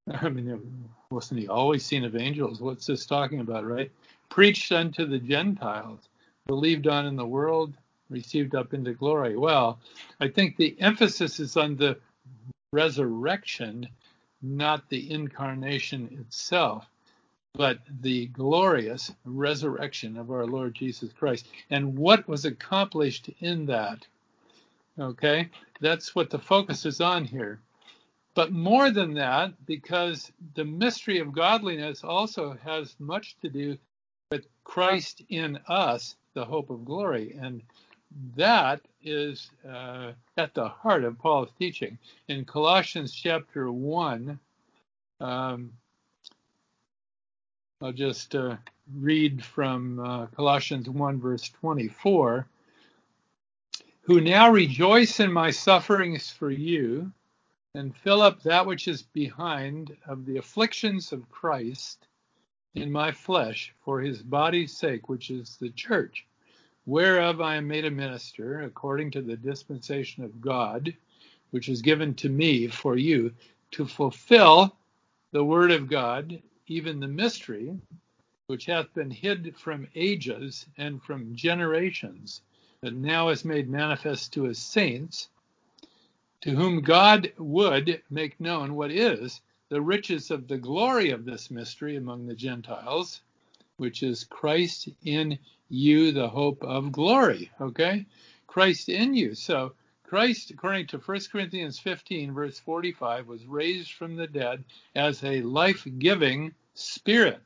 I 0.12 0.28
mean, 0.28 0.88
wasn't 1.11 1.40
he 1.40 1.48
always 1.48 1.85
seen 1.85 2.04
of 2.04 2.16
angels? 2.16 2.61
What's 2.61 2.87
this 2.87 3.06
talking 3.06 3.40
about, 3.40 3.66
right? 3.66 3.90
Preached 4.28 4.72
unto 4.72 5.06
the 5.06 5.18
Gentiles, 5.18 6.08
believed 6.46 6.87
on 6.87 7.06
in 7.06 7.16
the 7.16 7.26
world, 7.26 7.74
received 8.11 8.54
up 8.54 8.74
into 8.74 8.92
glory. 8.92 9.37
Well, 9.37 9.78
I 10.20 10.28
think 10.28 10.56
the 10.56 10.76
emphasis 10.80 11.40
is 11.40 11.56
on 11.56 11.76
the 11.76 11.98
resurrection, 12.72 13.88
not 14.42 14.88
the 14.88 15.11
incarnation 15.11 16.18
itself 16.20 16.87
but 17.55 17.79
the 18.01 18.27
glorious 18.29 19.12
resurrection 19.25 20.17
of 20.17 20.31
our 20.31 20.47
Lord 20.47 20.75
Jesus 20.75 21.12
Christ 21.12 21.47
and 21.71 21.99
what 21.99 22.27
was 22.27 22.45
accomplished 22.45 23.29
in 23.41 23.67
that. 23.67 24.07
Okay, 24.99 25.51
that's 25.81 26.15
what 26.15 26.31
the 26.31 26.38
focus 26.38 26.87
is 26.87 27.01
on 27.01 27.25
here. 27.25 27.61
But 28.35 28.53
more 28.53 28.91
than 28.91 29.15
that, 29.15 29.67
because 29.67 30.33
the 30.55 30.65
mystery 30.65 31.19
of 31.19 31.33
godliness 31.33 32.03
also 32.03 32.57
has 32.65 32.97
much 32.99 33.37
to 33.43 33.51
do 33.51 33.77
with 34.31 34.47
Christ 34.65 35.23
in 35.29 35.59
us, 35.69 36.17
the 36.33 36.45
hope 36.45 36.71
of 36.71 36.87
glory. 36.87 37.37
And 37.38 37.62
that 38.37 38.81
is 39.03 39.51
uh, 39.69 40.12
at 40.38 40.55
the 40.55 40.69
heart 40.69 41.05
of 41.05 41.19
Paul's 41.19 41.53
teaching. 41.59 41.99
In 42.29 42.47
Colossians 42.47 43.12
chapter 43.12 43.71
1, 43.71 44.38
um, 45.21 45.73
I'll 47.83 47.90
just 47.90 48.37
uh, 48.37 48.59
read 48.95 49.45
from 49.45 49.99
uh, 49.99 50.27
Colossians 50.27 50.88
1, 50.88 51.21
verse 51.21 51.49
24. 51.49 52.47
Who 54.03 54.21
now 54.21 54.51
rejoice 54.53 55.18
in 55.18 55.33
my 55.33 55.51
sufferings 55.51 56.31
for 56.31 56.53
you, 56.53 57.11
and 57.75 57.97
fill 57.97 58.23
up 58.23 58.40
that 58.45 58.66
which 58.66 58.87
is 58.87 59.03
behind 59.03 59.97
of 60.07 60.27
the 60.27 60.37
afflictions 60.37 61.11
of 61.11 61.29
Christ 61.29 62.07
in 62.77 62.92
my 62.92 63.11
flesh 63.11 63.75
for 63.85 64.01
his 64.01 64.23
body's 64.23 64.77
sake, 64.77 65.09
which 65.09 65.31
is 65.31 65.57
the 65.57 65.71
church, 65.71 66.25
whereof 66.87 67.40
I 67.40 67.57
am 67.57 67.66
made 67.66 67.85
a 67.85 67.90
minister 67.90 68.61
according 68.61 69.11
to 69.12 69.23
the 69.23 69.37
dispensation 69.37 70.23
of 70.23 70.40
God, 70.40 70.95
which 71.51 71.68
is 71.68 71.83
given 71.83 72.14
to 72.14 72.29
me 72.29 72.68
for 72.68 72.97
you 72.97 73.33
to 73.73 73.87
fulfill 73.87 74.77
the 75.33 75.45
word 75.45 75.73
of 75.73 75.90
God 75.90 76.40
even 76.66 77.01
the 77.01 77.09
mystery 77.09 77.77
which 78.46 78.66
hath 78.66 78.92
been 78.94 79.11
hid 79.11 79.57
from 79.57 79.87
ages 79.94 80.66
and 80.77 81.03
from 81.03 81.35
generations, 81.35 82.42
that 82.81 82.94
now 82.94 83.29
is 83.29 83.44
made 83.44 83.68
manifest 83.68 84.33
to 84.33 84.42
his 84.42 84.59
saints, 84.59 85.29
to 86.40 86.51
whom 86.51 86.83
God 86.83 87.33
would 87.38 88.03
make 88.11 88.40
known 88.40 88.75
what 88.75 88.90
is 88.90 89.40
the 89.68 89.81
riches 89.81 90.31
of 90.31 90.48
the 90.48 90.59
glory 90.59 91.11
of 91.11 91.25
this 91.25 91.51
mystery 91.51 91.96
among 91.96 92.27
the 92.27 92.35
Gentiles, 92.35 93.22
which 93.77 94.03
is 94.03 94.25
Christ 94.25 94.88
in 95.05 95.38
you, 95.70 96.12
the 96.12 96.29
hope 96.29 96.62
of 96.62 96.92
glory. 96.92 97.51
Okay? 97.61 98.05
Christ 98.46 98.90
in 98.90 99.14
you. 99.14 99.35
So 99.35 99.72
Christ, 100.12 100.51
according 100.51 100.88
to 100.88 100.98
1 100.98 101.20
Corinthians 101.33 101.79
15, 101.79 102.35
verse 102.35 102.59
45, 102.59 103.29
was 103.29 103.46
raised 103.46 103.94
from 103.94 104.14
the 104.14 104.27
dead 104.27 104.62
as 104.94 105.25
a 105.25 105.40
life 105.40 105.87
giving 105.98 106.53
spirit 106.75 107.40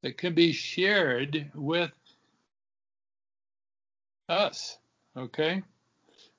that 0.00 0.16
can 0.16 0.32
be 0.32 0.52
shared 0.52 1.50
with 1.54 1.92
us. 4.26 4.78
Okay? 5.14 5.62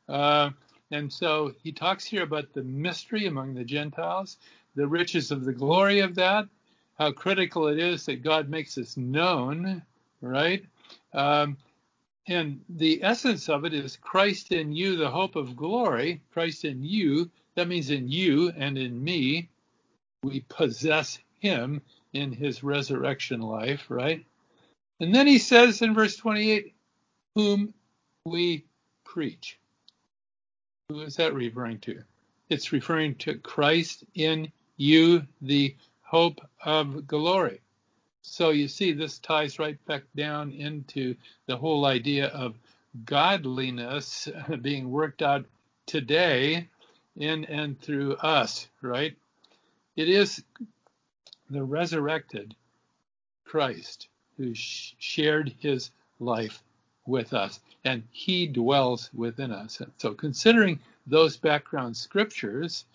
Uh, 0.09 0.49
and 0.89 1.13
so 1.13 1.53
he 1.61 1.71
talks 1.71 2.03
here 2.03 2.23
about 2.23 2.51
the 2.53 2.63
mystery 2.63 3.27
among 3.27 3.53
the 3.53 3.63
Gentiles, 3.63 4.37
the 4.73 4.87
riches 4.87 5.29
of 5.29 5.45
the 5.45 5.53
glory 5.53 5.99
of 5.99 6.15
that, 6.15 6.47
how 6.97 7.11
critical 7.11 7.67
it 7.67 7.77
is 7.77 8.07
that 8.07 8.23
God 8.23 8.49
makes 8.49 8.75
us 8.79 8.97
known, 8.97 9.83
right? 10.19 10.65
Um, 11.13 11.57
and 12.27 12.61
the 12.69 13.03
essence 13.03 13.49
of 13.49 13.65
it 13.65 13.73
is 13.73 13.97
Christ 13.97 14.51
in 14.51 14.71
you, 14.71 14.95
the 14.95 15.09
hope 15.09 15.35
of 15.35 15.55
glory. 15.55 16.21
Christ 16.31 16.63
in 16.63 16.83
you, 16.83 17.29
that 17.55 17.67
means 17.67 17.89
in 17.89 18.07
you 18.07 18.51
and 18.57 18.77
in 18.77 19.03
me, 19.03 19.49
we 20.23 20.45
possess 20.47 21.19
him 21.39 21.81
in 22.13 22.31
his 22.31 22.63
resurrection 22.63 23.41
life, 23.41 23.85
right? 23.89 24.25
And 24.99 25.13
then 25.13 25.27
he 25.27 25.37
says 25.37 25.81
in 25.81 25.93
verse 25.93 26.15
28, 26.15 26.73
whom 27.35 27.73
we 28.25 28.63
preach. 29.03 29.59
Who 30.89 31.01
is 31.01 31.17
that 31.17 31.33
referring 31.33 31.79
to? 31.79 32.03
It's 32.49 32.71
referring 32.71 33.15
to 33.15 33.35
Christ 33.35 34.05
in 34.13 34.51
you, 34.77 35.25
the 35.41 35.75
hope 36.03 36.39
of 36.63 37.05
glory. 37.07 37.59
So 38.25 38.51
you 38.51 38.69
see, 38.69 38.93
this 38.93 39.19
ties 39.19 39.59
right 39.59 39.77
back 39.85 40.03
down 40.15 40.53
into 40.53 41.15
the 41.45 41.57
whole 41.57 41.85
idea 41.85 42.27
of 42.27 42.57
godliness 43.05 44.29
being 44.61 44.89
worked 44.89 45.21
out 45.21 45.45
today 45.85 46.67
in 47.17 47.45
and 47.45 47.79
through 47.79 48.15
us, 48.15 48.69
right? 48.81 49.15
It 49.95 50.09
is 50.09 50.41
the 51.49 51.63
resurrected 51.63 52.55
Christ 53.43 54.07
who 54.37 54.55
sh- 54.55 54.95
shared 54.97 55.53
his 55.59 55.91
life 56.19 56.63
with 57.05 57.33
us, 57.33 57.59
and 57.83 58.03
he 58.11 58.47
dwells 58.47 59.09
within 59.13 59.51
us. 59.51 59.81
So, 59.97 60.13
considering 60.13 60.79
those 61.05 61.35
background 61.37 61.97
scriptures, 61.97 62.85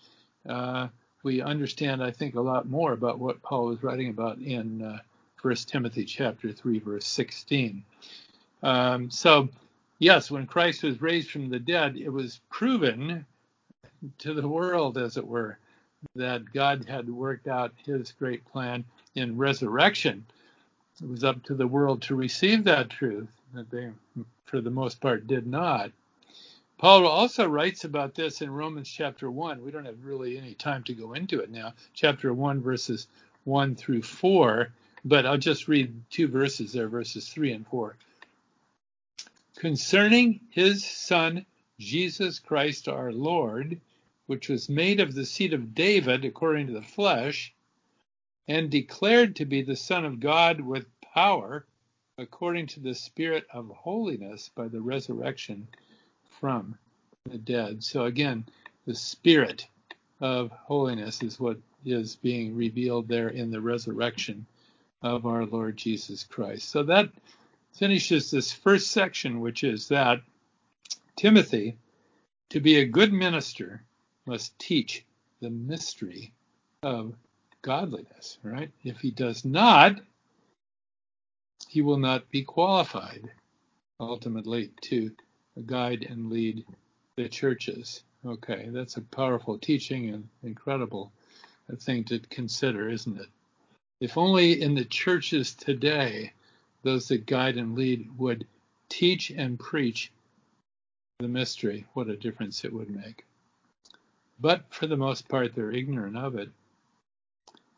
uh, 0.47 0.87
we 1.23 1.41
understand, 1.41 2.03
I 2.03 2.11
think, 2.11 2.35
a 2.35 2.41
lot 2.41 2.67
more 2.67 2.93
about 2.93 3.19
what 3.19 3.41
Paul 3.43 3.67
was 3.67 3.83
writing 3.83 4.09
about 4.09 4.39
in 4.39 4.81
uh, 4.81 4.99
1 5.41 5.55
Timothy 5.55 6.05
chapter 6.05 6.51
3, 6.51 6.79
verse 6.79 7.07
16. 7.07 7.83
Um, 8.61 9.09
so, 9.09 9.49
yes, 9.99 10.29
when 10.29 10.45
Christ 10.45 10.83
was 10.83 11.01
raised 11.01 11.31
from 11.31 11.49
the 11.49 11.59
dead, 11.59 11.95
it 11.95 12.09
was 12.09 12.41
proven 12.49 13.25
to 14.17 14.33
the 14.33 14.47
world, 14.47 14.97
as 14.97 15.17
it 15.17 15.25
were, 15.25 15.57
that 16.15 16.51
God 16.53 16.85
had 16.87 17.09
worked 17.09 17.47
out 17.47 17.73
his 17.85 18.11
great 18.11 18.45
plan 18.45 18.83
in 19.15 19.37
resurrection. 19.37 20.25
It 21.01 21.07
was 21.07 21.23
up 21.23 21.41
to 21.43 21.55
the 21.55 21.67
world 21.67 22.01
to 22.03 22.15
receive 22.15 22.65
that 22.65 22.89
truth, 22.89 23.29
that 23.53 23.69
they, 23.69 23.89
for 24.45 24.59
the 24.59 24.69
most 24.69 24.99
part, 24.99 25.27
did 25.27 25.47
not. 25.47 25.91
Paul 26.77 27.07
also 27.07 27.45
writes 27.45 27.83
about 27.83 28.15
this 28.15 28.41
in 28.41 28.49
Romans 28.49 28.89
chapter 28.89 29.29
1. 29.29 29.63
We 29.63 29.71
don't 29.71 29.85
have 29.85 30.03
really 30.03 30.37
any 30.37 30.53
time 30.53 30.83
to 30.83 30.93
go 30.93 31.13
into 31.13 31.41
it 31.41 31.51
now. 31.51 31.73
Chapter 31.93 32.33
1, 32.33 32.61
verses 32.61 33.07
1 33.43 33.75
through 33.75 34.01
4, 34.01 34.71
but 35.05 35.25
I'll 35.25 35.37
just 35.37 35.67
read 35.67 36.03
two 36.09 36.27
verses 36.27 36.73
there, 36.73 36.87
verses 36.87 37.29
3 37.29 37.53
and 37.53 37.67
4. 37.67 37.95
Concerning 39.55 40.39
his 40.51 40.85
Son, 40.85 41.45
Jesus 41.79 42.39
Christ 42.39 42.87
our 42.87 43.11
Lord, 43.11 43.79
which 44.27 44.49
was 44.49 44.69
made 44.69 44.99
of 44.99 45.13
the 45.13 45.25
seed 45.25 45.53
of 45.53 45.73
David 45.73 46.25
according 46.25 46.67
to 46.67 46.73
the 46.73 46.81
flesh, 46.81 47.53
and 48.47 48.69
declared 48.69 49.35
to 49.37 49.45
be 49.45 49.61
the 49.61 49.75
Son 49.75 50.05
of 50.05 50.19
God 50.19 50.59
with 50.59 50.85
power 51.13 51.65
according 52.17 52.67
to 52.67 52.79
the 52.79 52.95
Spirit 52.95 53.45
of 53.53 53.69
holiness 53.69 54.49
by 54.53 54.67
the 54.67 54.81
resurrection 54.81 55.67
from 56.39 56.77
the 57.29 57.37
dead. 57.37 57.83
So 57.83 58.05
again, 58.05 58.45
the 58.85 58.95
Spirit 58.95 59.67
of 60.19 60.51
holiness 60.51 61.21
is 61.23 61.39
what 61.39 61.57
is 61.85 62.15
being 62.17 62.55
revealed 62.55 63.07
there 63.07 63.29
in 63.29 63.51
the 63.51 63.61
resurrection 63.61 64.45
of 65.01 65.25
our 65.25 65.45
Lord 65.45 65.77
Jesus 65.77 66.23
Christ. 66.23 66.69
So 66.69 66.83
that 66.83 67.09
finishes 67.73 68.31
this 68.31 68.51
first 68.51 68.91
section, 68.91 69.39
which 69.39 69.63
is 69.63 69.87
that 69.89 70.21
Timothy, 71.15 71.77
to 72.49 72.59
be 72.59 72.77
a 72.77 72.85
good 72.85 73.13
minister, 73.13 73.83
must 74.25 74.57
teach 74.59 75.05
the 75.41 75.49
mystery 75.49 76.33
of 76.83 77.13
godliness, 77.61 78.37
right? 78.43 78.71
If 78.83 78.99
he 78.99 79.11
does 79.11 79.45
not, 79.45 79.99
he 81.67 81.81
will 81.81 81.97
not 81.97 82.29
be 82.29 82.43
qualified 82.43 83.29
ultimately 83.99 84.71
to 84.81 85.11
guide 85.65 86.05
and 86.09 86.29
lead 86.29 86.65
the 87.15 87.27
churches. 87.27 88.03
Okay, 88.25 88.69
that's 88.71 88.97
a 88.97 89.01
powerful 89.01 89.57
teaching 89.57 90.09
and 90.09 90.27
incredible 90.43 91.11
thing 91.79 92.03
to 92.05 92.19
consider, 92.19 92.89
isn't 92.89 93.19
it? 93.19 93.27
If 93.99 94.17
only 94.17 94.61
in 94.61 94.75
the 94.75 94.85
churches 94.85 95.53
today, 95.53 96.31
those 96.83 97.09
that 97.09 97.25
guide 97.25 97.57
and 97.57 97.75
lead 97.75 98.09
would 98.17 98.47
teach 98.87 99.29
and 99.29 99.59
preach 99.59 100.11
the 101.19 101.27
mystery, 101.27 101.85
what 101.93 102.07
a 102.07 102.15
difference 102.15 102.63
it 102.63 102.71
would 102.71 102.89
make. 102.89 103.25
But 104.39 104.63
for 104.73 104.87
the 104.87 104.95
most 104.95 105.27
part, 105.27 105.53
they're 105.53 105.71
ignorant 105.71 106.15
of 106.15 106.35
it, 106.35 106.49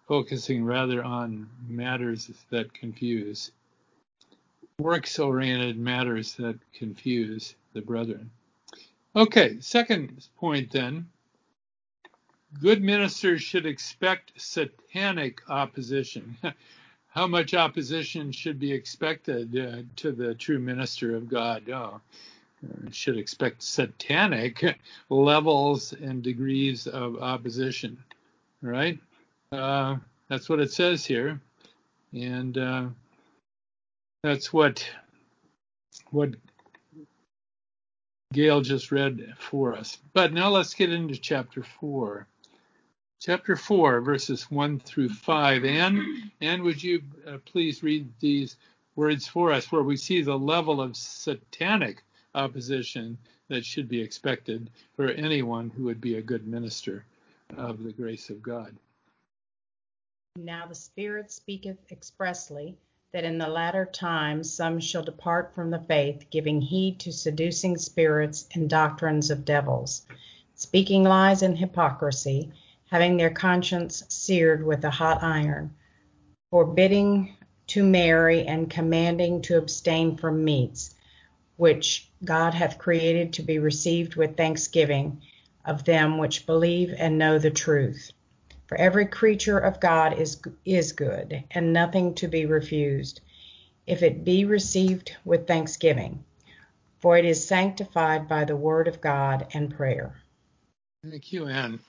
focusing 0.07 0.63
rather 0.63 1.03
on 1.03 1.49
matters 1.67 2.29
that 2.51 2.71
confuse, 2.73 3.51
works 4.77 5.17
oriented 5.17 5.79
matters 5.79 6.33
that 6.33 6.59
confuse 6.73 7.55
the 7.73 7.81
brethren. 7.81 8.29
Okay, 9.15 9.59
second 9.59 10.27
point 10.37 10.71
then 10.71 11.09
good 12.59 12.83
ministers 12.83 13.41
should 13.41 13.65
expect 13.65 14.33
satanic 14.35 15.49
opposition. 15.49 16.37
How 17.09 17.27
much 17.27 17.53
opposition 17.53 18.31
should 18.31 18.59
be 18.59 18.71
expected 18.71 19.57
uh, 19.57 19.83
to 19.97 20.11
the 20.11 20.33
true 20.33 20.59
minister 20.59 21.15
of 21.15 21.29
God? 21.29 21.69
Oh, 21.69 21.99
uh, 22.63 22.89
should 22.91 23.17
expect 23.17 23.63
satanic 23.63 24.77
levels 25.09 25.93
and 25.93 26.23
degrees 26.23 26.87
of 26.87 27.17
opposition, 27.21 27.97
right? 28.61 28.97
Uh, 29.51 29.97
that's 30.29 30.47
what 30.47 30.61
it 30.61 30.71
says 30.71 31.05
here, 31.05 31.41
and 32.13 32.57
uh, 32.57 32.85
that's 34.23 34.53
what 34.53 34.87
what 36.11 36.29
Gail 38.31 38.61
just 38.61 38.91
read 38.93 39.33
for 39.37 39.73
us. 39.75 39.97
But 40.13 40.31
now 40.31 40.49
let's 40.49 40.73
get 40.73 40.93
into 40.93 41.17
chapter 41.17 41.63
four 41.63 42.27
chapter 43.21 43.55
4, 43.55 44.01
verses 44.01 44.49
1 44.49 44.79
through 44.79 45.09
5. 45.09 45.63
Anne, 45.63 46.31
Anne 46.41 46.63
would 46.63 46.81
you 46.81 47.03
uh, 47.27 47.37
please 47.45 47.83
read 47.83 48.09
these 48.19 48.55
words 48.95 49.27
for 49.27 49.51
us 49.51 49.71
where 49.71 49.83
we 49.83 49.95
see 49.95 50.23
the 50.23 50.37
level 50.37 50.81
of 50.81 50.97
satanic 50.97 52.03
opposition 52.33 53.15
that 53.47 53.63
should 53.63 53.87
be 53.87 54.01
expected 54.01 54.71
for 54.95 55.09
anyone 55.09 55.69
who 55.69 55.83
would 55.83 56.01
be 56.01 56.15
a 56.15 56.21
good 56.21 56.47
minister 56.47 57.05
of 57.57 57.83
the 57.83 57.91
grace 57.91 58.31
of 58.31 58.41
God. 58.41 58.75
Now 60.35 60.65
the 60.65 60.73
Spirit 60.73 61.31
speaketh 61.31 61.77
expressly 61.91 62.75
that 63.11 63.23
in 63.23 63.37
the 63.37 63.47
latter 63.47 63.85
times 63.85 64.51
some 64.51 64.79
shall 64.79 65.03
depart 65.03 65.53
from 65.53 65.69
the 65.69 65.79
faith, 65.81 66.25
giving 66.31 66.59
heed 66.59 66.99
to 67.01 67.11
seducing 67.11 67.77
spirits 67.77 68.47
and 68.55 68.67
doctrines 68.67 69.29
of 69.29 69.45
devils, 69.45 70.07
speaking 70.55 71.03
lies 71.03 71.43
and 71.43 71.55
hypocrisy 71.55 72.51
having 72.91 73.15
their 73.15 73.29
conscience 73.29 74.03
seared 74.09 74.65
with 74.65 74.83
a 74.83 74.89
hot 74.89 75.23
iron, 75.23 75.73
forbidding 76.49 77.33
to 77.65 77.83
marry 77.83 78.45
and 78.45 78.69
commanding 78.69 79.41
to 79.41 79.57
abstain 79.57 80.17
from 80.17 80.43
meats, 80.43 80.93
which 81.55 82.09
God 82.23 82.53
hath 82.53 82.77
created 82.77 83.33
to 83.33 83.43
be 83.43 83.59
received 83.59 84.17
with 84.17 84.35
thanksgiving 84.35 85.21
of 85.63 85.85
them 85.85 86.17
which 86.17 86.45
believe 86.45 86.93
and 86.97 87.17
know 87.17 87.39
the 87.39 87.49
truth. 87.49 88.11
For 88.67 88.77
every 88.77 89.05
creature 89.05 89.59
of 89.59 89.79
God 89.79 90.19
is, 90.19 90.41
is 90.65 90.91
good, 90.91 91.45
and 91.51 91.71
nothing 91.71 92.15
to 92.15 92.27
be 92.27 92.45
refused, 92.45 93.21
if 93.87 94.03
it 94.03 94.25
be 94.25 94.43
received 94.43 95.15
with 95.23 95.47
thanksgiving, 95.47 96.25
for 96.99 97.17
it 97.17 97.23
is 97.23 97.47
sanctified 97.47 98.27
by 98.27 98.43
the 98.43 98.55
word 98.55 98.89
of 98.89 98.99
God 98.99 99.47
and 99.53 99.73
prayer. 99.73 100.21
Thank 101.09 101.31
you, 101.31 101.47
Anne. 101.47 101.79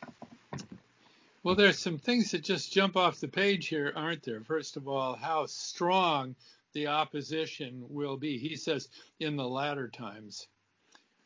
Well, 1.45 1.57
there's 1.57 1.79
some 1.79 1.99
things 1.99 2.31
that 2.31 2.45
just 2.45 2.73
jump 2.73 2.97
off 2.97 3.19
the 3.19 3.27
page 3.27 3.67
here, 3.67 3.93
aren't 3.97 4.23
there? 4.23 4.43
First 4.43 4.77
of 4.77 4.87
all, 4.87 5.17
how 5.17 5.47
strong 5.47 6.37
the 6.73 6.87
opposition 6.87 7.85
will 7.89 8.17
be. 8.17 8.39
He 8.39 8.55
says, 8.55 8.89
in 9.19 9.37
the 9.37 9.49
latter 9.49 9.89
times. 9.89 10.47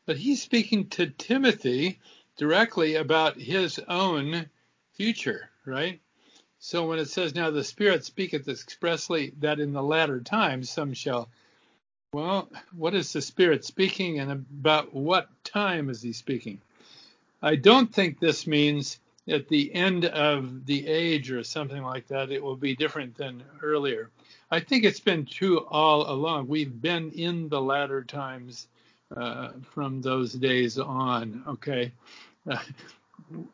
But 0.07 0.17
he's 0.17 0.41
speaking 0.41 0.87
to 0.89 1.07
Timothy 1.07 1.99
directly 2.35 2.95
about 2.95 3.39
his 3.39 3.79
own 3.87 4.49
future, 4.93 5.51
right? 5.65 6.01
So 6.59 6.87
when 6.87 6.97
it 6.97 7.09
says, 7.09 7.35
Now 7.35 7.51
the 7.51 7.63
Spirit 7.63 8.03
speaketh 8.03 8.47
expressly 8.47 9.33
that 9.39 9.59
in 9.59 9.71
the 9.71 9.83
latter 9.83 10.19
times 10.19 10.71
some 10.71 10.93
shall. 10.93 11.29
Well, 12.11 12.49
what 12.75 12.95
is 12.95 13.13
the 13.13 13.21
Spirit 13.21 13.65
speaking 13.65 14.19
and 14.19 14.31
about 14.31 14.93
what 14.95 15.29
time 15.43 15.89
is 15.89 16.01
he 16.01 16.13
speaking? 16.13 16.59
I 17.41 17.55
don't 17.55 17.93
think 17.93 18.19
this 18.19 18.47
means 18.47 18.97
at 19.27 19.47
the 19.47 19.73
end 19.73 20.05
of 20.05 20.65
the 20.65 20.87
age 20.87 21.31
or 21.31 21.43
something 21.43 21.83
like 21.83 22.07
that, 22.07 22.31
it 22.31 22.41
will 22.41 22.55
be 22.55 22.75
different 22.75 23.15
than 23.15 23.43
earlier. 23.61 24.09
I 24.49 24.59
think 24.59 24.85
it's 24.85 24.99
been 24.99 25.25
true 25.25 25.65
all 25.69 26.09
along. 26.09 26.47
We've 26.47 26.81
been 26.81 27.11
in 27.11 27.49
the 27.49 27.61
latter 27.61 28.03
times 28.03 28.67
uh, 29.15 29.49
from 29.71 30.01
those 30.01 30.33
days 30.33 30.79
on. 30.79 31.43
Okay. 31.47 31.91
Uh, 32.49 32.57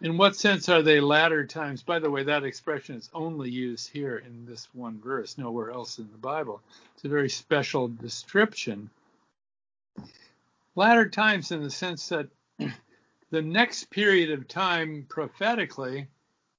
in 0.02 0.18
what 0.18 0.36
sense 0.36 0.70
are 0.70 0.84
they 0.84 1.00
latter 1.00 1.46
times? 1.46 1.82
By 1.82 2.00
the 2.00 2.10
way, 2.10 2.24
that 2.24 2.44
expression 2.44 2.96
is 2.96 3.10
only 3.14 3.50
used 3.50 3.90
here 3.90 4.18
in 4.18 4.46
this 4.46 4.68
one 4.74 5.00
verse, 5.02 5.38
nowhere 5.38 5.72
else 5.72 5.98
in 5.98 6.10
the 6.12 6.18
Bible. 6.18 6.62
It's 6.96 7.06
a 7.06 7.10
very 7.10 7.30
special 7.30 7.88
description. 7.88 8.90
Latter 10.76 11.10
times, 11.10 11.52
in 11.52 11.64
the 11.64 11.72
sense 11.72 12.10
that 12.10 12.28
the 13.34 13.42
next 13.42 13.90
period 13.90 14.30
of 14.30 14.48
time 14.48 15.08
prophetically 15.10 16.06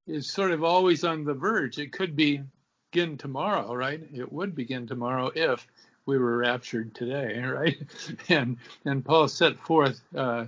is 0.09 0.29
sort 0.29 0.51
of 0.51 0.65
always 0.65 1.05
on 1.05 1.23
the 1.25 1.33
verge. 1.33 1.79
It 1.79 1.93
could 1.93 2.17
begin 2.17 3.17
tomorrow, 3.17 3.73
right? 3.77 4.03
It 4.13 4.33
would 4.33 4.57
begin 4.57 4.85
tomorrow 4.85 5.31
if 5.37 5.65
we 6.05 6.19
were 6.19 6.39
raptured 6.39 6.93
today, 6.93 7.39
right? 7.45 7.77
And 8.29 8.57
and 8.85 9.05
Paul 9.05 9.29
set 9.29 9.57
forth 9.57 10.01
uh, 10.17 10.47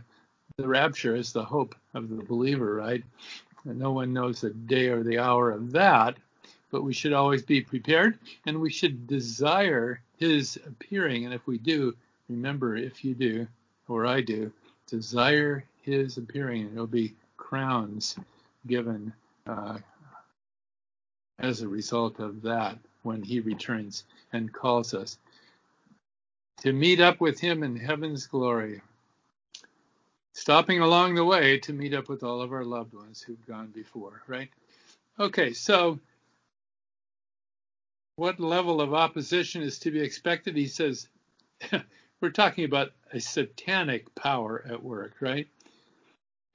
the 0.59 0.67
rapture 0.67 1.15
as 1.15 1.33
the 1.33 1.44
hope 1.44 1.77
of 1.94 2.09
the 2.09 2.25
believer, 2.25 2.75
right? 2.75 3.05
And 3.65 3.79
no 3.79 3.92
one 3.92 4.13
knows 4.13 4.40
the 4.40 4.50
day 4.50 4.88
or 4.88 5.05
the 5.05 5.21
hour 5.21 5.53
of 5.53 5.71
that, 5.73 6.17
but 6.73 6.83
we 6.83 6.92
should 6.92 7.13
always 7.13 7.42
be 7.42 7.61
prepared 7.61 8.19
and 8.46 8.61
we 8.61 8.71
should 8.71 9.07
desire 9.07 10.00
his 10.19 10.59
appearing. 10.67 11.25
And 11.25 11.33
if 11.33 11.46
we 11.46 11.59
do, 11.59 11.94
remember, 12.29 12.75
if 12.75 13.05
you 13.05 13.15
do, 13.15 13.46
or 13.87 14.07
I 14.07 14.23
do, 14.23 14.50
desire 14.88 15.65
his 15.87 16.19
appearing, 16.19 16.63
and 16.63 16.73
there'll 16.73 16.87
be 16.87 17.15
crowns 17.37 18.17
given 18.67 19.13
uh, 19.47 19.79
as 21.39 21.63
a 21.63 21.69
result 21.69 22.19
of 22.19 22.43
that 22.43 22.77
when 23.03 23.23
he 23.23 23.41
returns 23.41 24.05
and 24.33 24.53
calls 24.53 24.93
us 24.93 25.19
to 26.63 26.73
meet 26.73 27.01
up 27.01 27.21
with 27.21 27.39
him 27.39 27.63
in 27.63 27.77
heaven's 27.77 28.27
glory. 28.27 28.83
Stopping 30.33 30.81
along 30.81 31.15
the 31.15 31.25
way 31.25 31.59
to 31.61 31.73
meet 31.73 31.95
up 31.95 32.09
with 32.09 32.23
all 32.23 32.43
of 32.43 32.53
our 32.53 32.65
loved 32.65 32.93
ones 32.93 33.23
who've 33.23 33.47
gone 33.47 33.69
before, 33.69 34.23
right? 34.27 34.51
Okay, 35.19 35.53
so 35.53 35.99
what 38.17 38.41
level 38.41 38.81
of 38.81 38.93
opposition 38.93 39.63
is 39.63 39.79
to 39.79 39.91
be 39.91 40.01
expected? 40.01 40.57
He 40.57 40.67
says, 40.67 41.09
we're 42.21 42.31
talking 42.31 42.65
about 42.65 42.93
a 43.13 43.21
satanic 43.21 44.15
power 44.15 44.65
at 44.69 44.83
work, 44.83 45.15
right? 45.21 45.47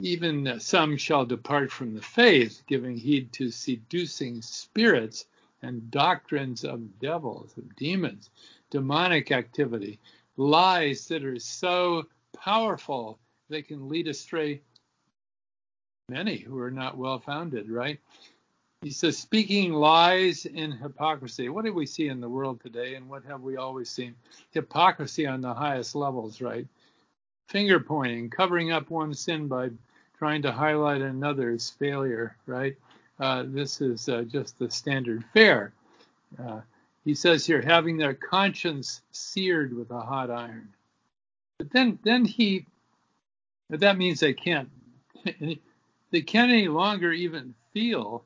Even 0.01 0.47
uh, 0.47 0.59
some 0.59 0.97
shall 0.97 1.25
depart 1.25 1.71
from 1.71 1.93
the 1.93 2.01
faith, 2.01 2.63
giving 2.67 2.97
heed 2.97 3.31
to 3.33 3.51
seducing 3.51 4.41
spirits 4.41 5.25
and 5.61 5.91
doctrines 5.91 6.63
of 6.63 6.99
devils, 6.99 7.53
of 7.57 7.75
demons, 7.75 8.29
demonic 8.71 9.31
activity, 9.31 9.99
lies 10.37 11.07
that 11.07 11.23
are 11.23 11.39
so 11.39 12.07
powerful 12.35 13.19
they 13.49 13.61
can 13.61 13.89
lead 13.89 14.07
astray 14.07 14.61
many 16.09 16.37
who 16.37 16.57
are 16.59 16.71
not 16.71 16.97
well 16.97 17.19
founded, 17.19 17.69
right? 17.69 17.99
He 18.81 18.89
says, 18.89 19.17
speaking 19.17 19.73
lies 19.73 20.45
in 20.45 20.71
hypocrisy. 20.71 21.49
What 21.49 21.65
do 21.65 21.73
we 21.73 21.85
see 21.85 22.07
in 22.07 22.19
the 22.19 22.29
world 22.29 22.59
today, 22.61 22.95
and 22.95 23.07
what 23.07 23.23
have 23.25 23.41
we 23.41 23.55
always 23.57 23.89
seen? 23.89 24.15
Hypocrisy 24.49 25.27
on 25.27 25.41
the 25.41 25.53
highest 25.53 25.93
levels, 25.95 26.41
right? 26.41 26.67
Finger 27.47 27.79
pointing, 27.79 28.29
covering 28.29 28.71
up 28.71 28.89
one 28.89 29.13
sin 29.13 29.47
by 29.47 29.69
trying 30.21 30.43
to 30.43 30.51
highlight 30.51 31.01
another's 31.01 31.71
failure, 31.71 32.37
right? 32.45 32.75
Uh, 33.19 33.43
this 33.47 33.81
is 33.81 34.07
uh, 34.07 34.21
just 34.21 34.59
the 34.59 34.69
standard 34.69 35.25
fare. 35.33 35.73
Uh, 36.39 36.61
he 37.03 37.15
says 37.15 37.43
here, 37.43 37.59
having 37.59 37.97
their 37.97 38.13
conscience 38.13 39.01
seared 39.11 39.75
with 39.75 39.89
a 39.89 39.99
hot 39.99 40.29
iron. 40.29 40.69
But 41.57 41.71
then, 41.71 41.97
then 42.03 42.23
he, 42.23 42.67
that 43.71 43.97
means 43.97 44.19
they 44.19 44.35
can't, 44.35 44.69
they 46.11 46.21
can't 46.21 46.51
any 46.51 46.67
longer 46.67 47.11
even 47.11 47.55
feel 47.73 48.23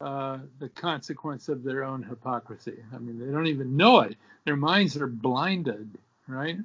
uh, 0.00 0.38
the 0.58 0.68
consequence 0.70 1.48
of 1.48 1.62
their 1.62 1.84
own 1.84 2.02
hypocrisy. 2.02 2.82
I 2.92 2.98
mean, 2.98 3.24
they 3.24 3.30
don't 3.30 3.46
even 3.46 3.76
know 3.76 4.00
it. 4.00 4.16
Their 4.46 4.56
minds 4.56 4.96
are 4.96 5.06
blinded, 5.06 5.96
right? 6.26 6.58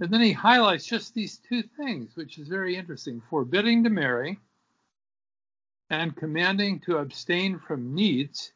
And 0.00 0.10
then 0.10 0.20
he 0.20 0.32
highlights 0.32 0.86
just 0.86 1.14
these 1.14 1.38
two 1.48 1.62
things, 1.62 2.16
which 2.16 2.38
is 2.38 2.48
very 2.48 2.76
interesting 2.76 3.22
forbidding 3.30 3.84
to 3.84 3.90
marry 3.90 4.38
and 5.90 6.16
commanding 6.16 6.80
to 6.80 6.98
abstain 6.98 7.58
from 7.58 7.94
meats 7.94 8.52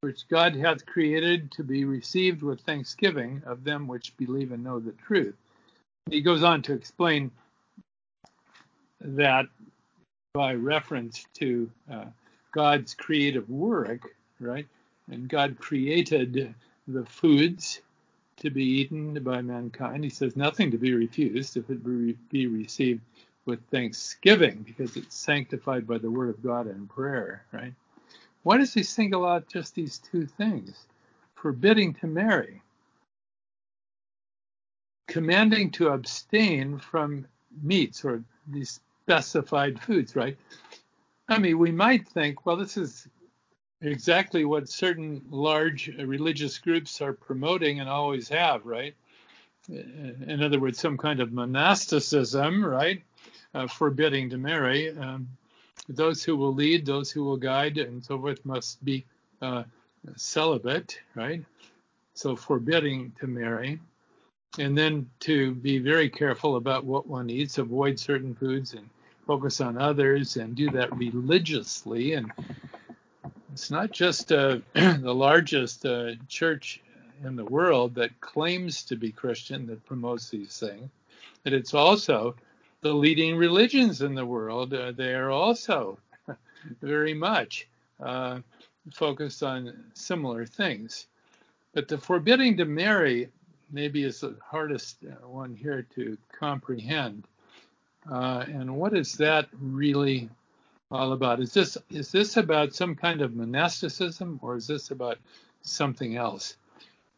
which 0.00 0.28
God 0.28 0.54
hath 0.54 0.84
created 0.84 1.50
to 1.52 1.64
be 1.64 1.84
received 1.84 2.42
with 2.42 2.60
thanksgiving 2.60 3.42
of 3.46 3.64
them 3.64 3.88
which 3.88 4.16
believe 4.16 4.52
and 4.52 4.62
know 4.62 4.78
the 4.78 4.92
truth. 4.92 5.34
He 6.10 6.20
goes 6.20 6.42
on 6.42 6.62
to 6.62 6.74
explain 6.74 7.30
that 9.00 9.46
by 10.34 10.54
reference 10.54 11.24
to 11.34 11.70
uh, 11.90 12.04
God's 12.52 12.94
creative 12.94 13.48
work, 13.48 14.10
right? 14.38 14.66
And 15.10 15.28
God 15.28 15.58
created 15.58 16.54
the 16.86 17.04
foods 17.06 17.80
to 18.38 18.50
be 18.50 18.64
eaten 18.64 19.22
by 19.22 19.42
mankind. 19.42 20.04
He 20.04 20.10
says 20.10 20.36
nothing 20.36 20.70
to 20.70 20.78
be 20.78 20.94
refused 20.94 21.56
if 21.56 21.70
it 21.70 21.84
be 22.30 22.46
received 22.46 23.02
with 23.46 23.60
thanksgiving 23.70 24.64
because 24.66 24.96
it's 24.96 25.16
sanctified 25.16 25.86
by 25.86 25.98
the 25.98 26.10
word 26.10 26.30
of 26.30 26.42
God 26.42 26.66
and 26.66 26.88
prayer, 26.88 27.44
right? 27.52 27.72
Why 28.42 28.58
does 28.58 28.74
he 28.74 28.82
single 28.82 29.26
out 29.26 29.48
just 29.48 29.74
these 29.74 29.98
two 29.98 30.26
things? 30.26 30.86
Forbidding 31.34 31.94
to 31.94 32.06
marry, 32.06 32.62
commanding 35.08 35.70
to 35.72 35.88
abstain 35.88 36.78
from 36.78 37.26
meats 37.62 38.04
or 38.04 38.22
these 38.48 38.80
specified 39.04 39.80
foods, 39.80 40.16
right? 40.16 40.36
I 41.28 41.38
mean, 41.38 41.58
we 41.58 41.72
might 41.72 42.08
think, 42.08 42.46
well, 42.46 42.56
this 42.56 42.76
is 42.76 43.08
exactly 43.80 44.44
what 44.44 44.68
certain 44.68 45.22
large 45.30 45.88
religious 45.88 46.58
groups 46.58 47.00
are 47.00 47.12
promoting 47.12 47.80
and 47.80 47.88
always 47.88 48.28
have, 48.28 48.64
right? 48.64 48.94
In 49.68 50.42
other 50.42 50.60
words, 50.60 50.78
some 50.78 50.96
kind 50.96 51.20
of 51.20 51.32
monasticism, 51.32 52.64
right? 52.64 53.02
Uh, 53.54 53.66
forbidding 53.66 54.30
to 54.30 54.38
marry. 54.38 54.96
Um, 54.96 55.28
those 55.88 56.22
who 56.22 56.36
will 56.36 56.54
lead, 56.54 56.86
those 56.86 57.10
who 57.10 57.24
will 57.24 57.36
guide, 57.36 57.78
and 57.78 58.04
so 58.04 58.18
forth 58.18 58.44
must 58.44 58.84
be 58.84 59.04
uh, 59.42 59.64
celibate, 60.16 60.98
right? 61.14 61.44
So 62.14 62.36
forbidding 62.36 63.12
to 63.20 63.26
marry. 63.26 63.80
And 64.58 64.76
then 64.76 65.10
to 65.20 65.54
be 65.54 65.78
very 65.78 66.08
careful 66.08 66.56
about 66.56 66.84
what 66.84 67.06
one 67.06 67.28
eats, 67.28 67.58
avoid 67.58 67.98
certain 67.98 68.34
foods, 68.34 68.72
and 68.72 68.88
focus 69.26 69.60
on 69.60 69.76
others 69.76 70.36
and 70.36 70.54
do 70.54 70.70
that 70.70 70.96
religiously. 70.96 72.14
And 72.14 72.32
it's 73.56 73.70
not 73.70 73.90
just 73.90 74.32
uh, 74.32 74.58
the 74.74 75.14
largest 75.14 75.86
uh, 75.86 76.10
church 76.28 76.82
in 77.24 77.36
the 77.36 77.44
world 77.46 77.94
that 77.94 78.20
claims 78.20 78.82
to 78.82 78.96
be 78.96 79.10
Christian 79.10 79.66
that 79.68 79.86
promotes 79.86 80.28
these 80.28 80.58
things, 80.58 80.90
but 81.42 81.54
it's 81.54 81.72
also 81.72 82.34
the 82.82 82.92
leading 82.92 83.34
religions 83.34 84.02
in 84.02 84.14
the 84.14 84.26
world. 84.26 84.74
Uh, 84.74 84.92
they 84.92 85.14
are 85.14 85.30
also 85.30 85.98
very 86.82 87.14
much 87.14 87.66
uh, 87.98 88.40
focused 88.92 89.42
on 89.42 89.84
similar 89.94 90.44
things. 90.44 91.06
But 91.72 91.88
the 91.88 91.96
forbidding 91.96 92.58
to 92.58 92.66
marry 92.66 93.30
maybe 93.72 94.02
is 94.02 94.20
the 94.20 94.36
hardest 94.44 94.98
uh, 95.02 95.26
one 95.26 95.54
here 95.54 95.86
to 95.94 96.18
comprehend. 96.38 97.26
Uh, 98.06 98.44
and 98.48 98.76
what 98.76 98.94
is 98.94 99.14
that 99.14 99.48
really 99.58 100.28
all 100.90 101.12
about? 101.12 101.40
Is 101.40 101.52
this 101.52 101.76
is 101.90 102.12
this 102.12 102.36
about 102.36 102.74
some 102.74 102.94
kind 102.94 103.20
of 103.20 103.34
monasticism 103.34 104.38
or 104.42 104.56
is 104.56 104.66
this 104.66 104.90
about 104.90 105.18
something 105.62 106.16
else? 106.16 106.56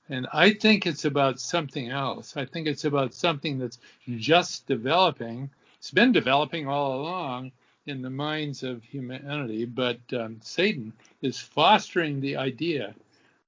And 0.08 0.26
I 0.32 0.54
think 0.54 0.86
it's 0.86 1.04
about 1.04 1.38
something 1.38 1.90
else. 1.90 2.36
I 2.36 2.46
think 2.46 2.66
it's 2.66 2.86
about 2.86 3.12
something 3.12 3.58
that's 3.58 3.78
just 4.16 4.66
developing. 4.66 5.50
It's 5.78 5.90
been 5.90 6.12
developing 6.12 6.66
all 6.66 7.00
along 7.00 7.52
in 7.84 8.00
the 8.00 8.10
minds 8.10 8.62
of 8.62 8.82
humanity, 8.82 9.64
but 9.66 10.00
um, 10.12 10.40
Satan 10.42 10.92
is 11.20 11.38
fostering 11.38 12.20
the 12.20 12.36
idea 12.36 12.94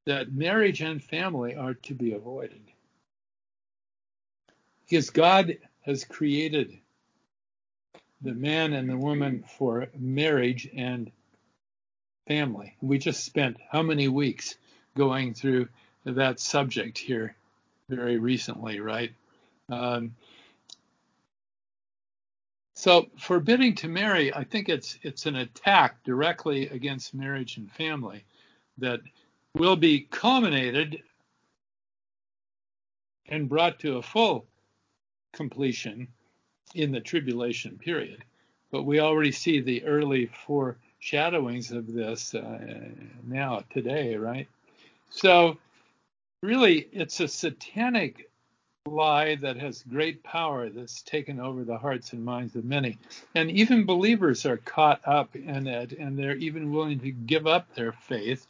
that 0.04 0.32
marriage 0.32 0.82
and 0.82 1.02
family 1.02 1.54
are 1.54 1.74
to 1.74 1.94
be 1.94 2.12
avoided. 2.12 2.60
Because 4.88 5.10
God 5.10 5.56
has 5.82 6.04
created 6.04 6.78
the 8.22 8.34
man 8.34 8.72
and 8.72 8.88
the 8.88 8.96
woman 8.96 9.44
for 9.58 9.88
marriage 9.96 10.68
and 10.76 11.10
family. 12.26 12.76
We 12.80 12.98
just 12.98 13.24
spent 13.24 13.56
how 13.70 13.82
many 13.82 14.08
weeks 14.08 14.56
going 14.96 15.34
through 15.34 15.68
that 16.04 16.40
subject 16.40 16.98
here 16.98 17.34
very 17.88 18.18
recently, 18.18 18.80
right? 18.80 19.12
Um, 19.68 20.14
so 22.74 23.08
forbidding 23.18 23.74
to 23.76 23.88
marry, 23.88 24.32
I 24.34 24.44
think 24.44 24.68
it's 24.68 24.98
it's 25.02 25.26
an 25.26 25.36
attack 25.36 26.02
directly 26.04 26.68
against 26.68 27.14
marriage 27.14 27.56
and 27.56 27.70
family 27.70 28.24
that 28.78 29.00
will 29.54 29.76
be 29.76 30.06
culminated 30.10 31.02
and 33.28 33.48
brought 33.48 33.78
to 33.80 33.98
a 33.98 34.02
full 34.02 34.46
completion 35.32 36.08
in 36.74 36.92
the 36.92 37.00
tribulation 37.00 37.78
period. 37.78 38.24
But 38.70 38.84
we 38.84 39.00
already 39.00 39.32
see 39.32 39.60
the 39.60 39.84
early 39.84 40.30
foreshadowings 40.46 41.72
of 41.72 41.92
this 41.92 42.34
uh, 42.34 42.88
now, 43.26 43.64
today, 43.70 44.16
right? 44.16 44.48
So, 45.10 45.58
really, 46.42 46.88
it's 46.92 47.18
a 47.20 47.28
satanic 47.28 48.30
lie 48.86 49.34
that 49.36 49.56
has 49.56 49.82
great 49.82 50.22
power 50.22 50.70
that's 50.70 51.02
taken 51.02 51.38
over 51.38 51.64
the 51.64 51.76
hearts 51.76 52.12
and 52.12 52.24
minds 52.24 52.56
of 52.56 52.64
many. 52.64 52.98
And 53.34 53.50
even 53.50 53.84
believers 53.84 54.46
are 54.46 54.56
caught 54.56 55.00
up 55.06 55.34
in 55.36 55.66
it, 55.66 55.92
and 55.92 56.18
they're 56.18 56.36
even 56.36 56.72
willing 56.72 57.00
to 57.00 57.10
give 57.10 57.46
up 57.46 57.74
their 57.74 57.92
faith 57.92 58.46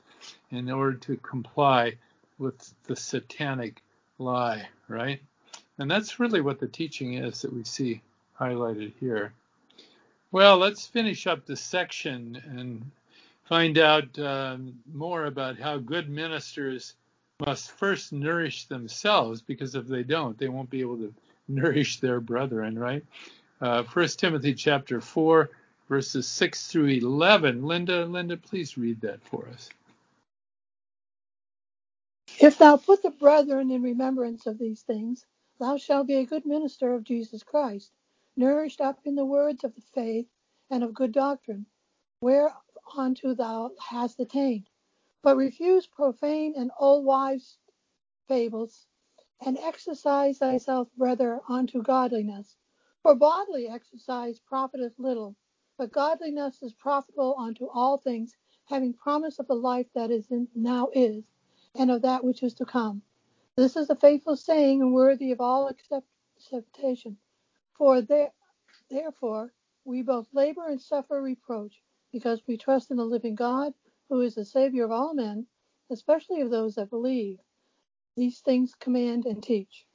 in 0.51 0.71
order 0.71 0.97
to 0.99 1.17
comply 1.17 1.95
with 2.39 2.73
the 2.85 2.97
satanic 2.97 3.83
lie, 4.19 4.69
right? 4.89 5.21
And 5.79 5.91
that's 5.91 6.21
really 6.21 6.41
what 6.41 6.61
the 6.61 6.69
teaching 6.69 7.15
is 7.15 7.43
that 7.43 7.53
we 7.53 7.65
see 7.65 8.03
highlighted 8.41 8.93
here. 8.99 9.33
Well, 10.33 10.59
let's 10.59 10.87
finish 10.87 11.27
up 11.27 11.45
this 11.45 11.61
section 11.61 12.41
and 12.47 12.91
find 13.45 13.79
out 13.79 14.17
um, 14.19 14.79
more 14.93 15.27
about 15.27 15.59
how 15.59 15.79
good 15.79 16.09
ministers 16.09 16.95
must 17.45 17.73
first 17.73 18.13
nourish 18.13 18.67
themselves, 18.67 19.43
because 19.43 19.75
if 19.75 19.87
they 19.87 20.03
don't, 20.03 20.39
they 20.39 20.49
won't 20.49 20.71
be 20.71 20.81
able 20.81 20.99
to 20.99 21.13
nourish 21.49 21.99
their 22.01 22.21
brethren, 22.21 22.79
right? 22.79 23.05
Uh, 23.61 23.83
1 23.83 24.09
Timothy 24.09 24.55
chapter 24.55 25.01
4, 25.01 25.51
verses 25.89 26.27
6 26.29 26.69
through 26.69 26.87
11. 26.87 27.65
Linda, 27.65 28.05
Linda, 28.07 28.37
please 28.37 28.79
read 28.79 29.01
that 29.01 29.23
for 29.25 29.49
us. 29.49 29.69
If 32.41 32.59
thou 32.59 32.77
put 32.77 33.03
the 33.03 33.11
brethren 33.11 33.71
in 33.71 33.83
remembrance 33.83 34.47
of 34.47 34.59
these 34.59 34.83
things, 34.83 35.27
thou 35.59 35.77
shalt 35.77 36.07
be 36.07 36.17
a 36.17 36.27
good 36.27 36.47
minister 36.47 36.95
of 36.95 37.05
Jesus 37.05 37.43
Christ, 37.43 37.91
nourished 38.37 38.81
up 38.81 39.01
in 39.05 39.15
the 39.15 39.25
words 39.25 39.65
of 39.65 39.75
the 39.75 39.81
faith 39.95 40.27
and 40.71 40.85
of 40.85 40.95
good 40.95 41.13
doctrine, 41.13 41.67
whereunto 42.21 43.35
thou 43.35 43.71
hast 43.79 44.21
attained. 44.21 44.69
But 45.23 45.37
refuse 45.37 45.87
profane 45.87 46.55
and 46.57 46.71
old 46.79 47.05
wives' 47.05 47.59
fables, 48.29 48.87
and 49.45 49.59
exercise 49.59 50.39
thyself 50.39 50.89
rather 50.97 51.41
unto 51.49 51.83
godliness. 51.83 52.57
For 53.03 53.15
bodily 53.15 53.69
exercise 53.69 54.39
profiteth 54.39 54.99
little, 54.99 55.35
but 55.79 55.93
godliness 55.93 56.63
is 56.63 56.75
profitable 56.75 57.35
unto 57.39 57.67
all 57.67 57.97
things, 57.99 58.37
having 58.67 58.93
promise 58.93 59.39
of 59.39 59.47
the 59.47 59.55
life 59.55 59.87
that 59.95 60.11
is 60.11 60.31
in, 60.31 60.47
now 60.55 60.89
is, 60.95 61.25
and 61.75 61.91
of 61.91 62.03
that 62.03 62.23
which 62.23 62.43
is 62.43 62.55
to 62.55 62.65
come. 62.65 63.03
This 63.57 63.77
is 63.77 63.91
a 63.91 63.97
faithful 63.97 64.37
saying 64.37 64.83
and 64.83 64.93
worthy 64.93 65.33
of 65.33 65.41
all 65.41 65.69
accept, 65.69 66.07
acceptation. 66.37 67.17
For 67.81 68.03
there, 68.03 68.31
therefore 68.91 69.55
we 69.87 70.03
both 70.03 70.27
labor 70.35 70.69
and 70.69 70.79
suffer 70.79 71.23
reproach, 71.23 71.81
because 72.13 72.43
we 72.47 72.59
trust 72.59 72.91
in 72.91 72.99
the 72.99 73.07
living 73.07 73.35
God, 73.35 73.73
who 74.11 74.21
is 74.21 74.35
the 74.35 74.45
Savior 74.45 74.85
of 74.85 74.91
all 74.91 75.15
men, 75.15 75.47
especially 75.91 76.43
of 76.43 76.51
those 76.51 76.75
that 76.75 76.91
believe. 76.91 77.39
These 78.19 78.41
things 78.41 78.75
command 78.79 79.25
and 79.25 79.43
teach. 79.43 79.87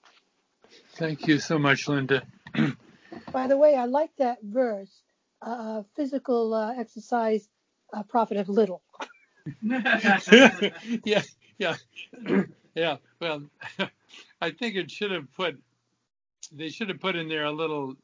Thank 0.95 1.27
you 1.27 1.37
so 1.37 1.59
much, 1.59 1.87
Linda. 1.87 2.23
By 3.31 3.45
the 3.45 3.57
way, 3.57 3.75
I 3.75 3.85
like 3.85 4.15
that 4.17 4.39
verse. 4.41 5.03
Uh, 5.43 5.83
physical 5.95 6.55
uh, 6.55 6.73
exercise 6.75 7.47
uh, 7.93 8.01
profiteth 8.01 8.49
little. 8.49 8.81
yeah, 9.61 11.21
yeah, 11.59 11.75
yeah. 12.73 12.97
Well, 13.21 13.43
I 14.41 14.49
think 14.49 14.75
it 14.75 14.89
should 14.89 15.11
have 15.11 15.31
put 15.35 15.61
they 16.51 16.69
should 16.69 16.89
have 16.89 16.99
put 16.99 17.15
in 17.15 17.29
there 17.29 17.45
a 17.45 17.51
little 17.51 17.95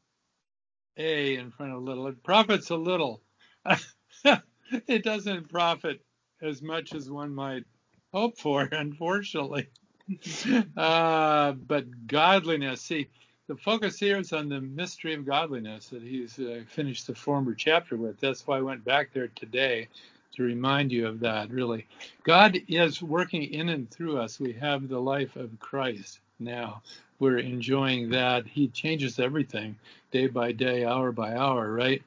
a 0.96 1.36
in 1.36 1.50
front 1.50 1.72
of 1.72 1.82
little. 1.82 2.06
It 2.08 2.22
profits 2.22 2.70
a 2.70 2.76
little. 2.76 3.22
it 4.24 5.04
doesn't 5.04 5.48
profit 5.48 6.00
as 6.42 6.62
much 6.62 6.94
as 6.94 7.10
one 7.10 7.34
might 7.34 7.64
hope 8.12 8.38
for, 8.38 8.62
unfortunately. 8.72 9.68
uh, 10.76 11.52
but 11.52 12.06
godliness, 12.06 12.82
see, 12.82 13.08
the 13.48 13.56
focus 13.56 13.98
here 13.98 14.18
is 14.18 14.32
on 14.32 14.48
the 14.48 14.60
mystery 14.60 15.14
of 15.14 15.26
godliness 15.26 15.88
that 15.88 16.02
he's 16.02 16.38
uh, 16.38 16.62
finished 16.68 17.06
the 17.06 17.14
former 17.14 17.54
chapter 17.54 17.96
with. 17.96 18.18
That's 18.20 18.46
why 18.46 18.58
I 18.58 18.62
went 18.62 18.84
back 18.84 19.12
there 19.12 19.28
today 19.28 19.88
to 20.34 20.42
remind 20.42 20.90
you 20.90 21.06
of 21.06 21.20
that, 21.20 21.50
really. 21.50 21.86
God 22.24 22.58
is 22.68 23.02
working 23.02 23.42
in 23.42 23.68
and 23.68 23.90
through 23.90 24.18
us. 24.18 24.40
We 24.40 24.52
have 24.54 24.88
the 24.88 25.00
life 25.00 25.36
of 25.36 25.58
Christ 25.60 26.20
now. 26.38 26.82
We're 27.22 27.38
enjoying 27.38 28.10
that. 28.10 28.48
He 28.48 28.66
changes 28.66 29.20
everything 29.20 29.76
day 30.10 30.26
by 30.26 30.50
day, 30.50 30.84
hour 30.84 31.12
by 31.12 31.36
hour, 31.36 31.72
right? 31.72 32.02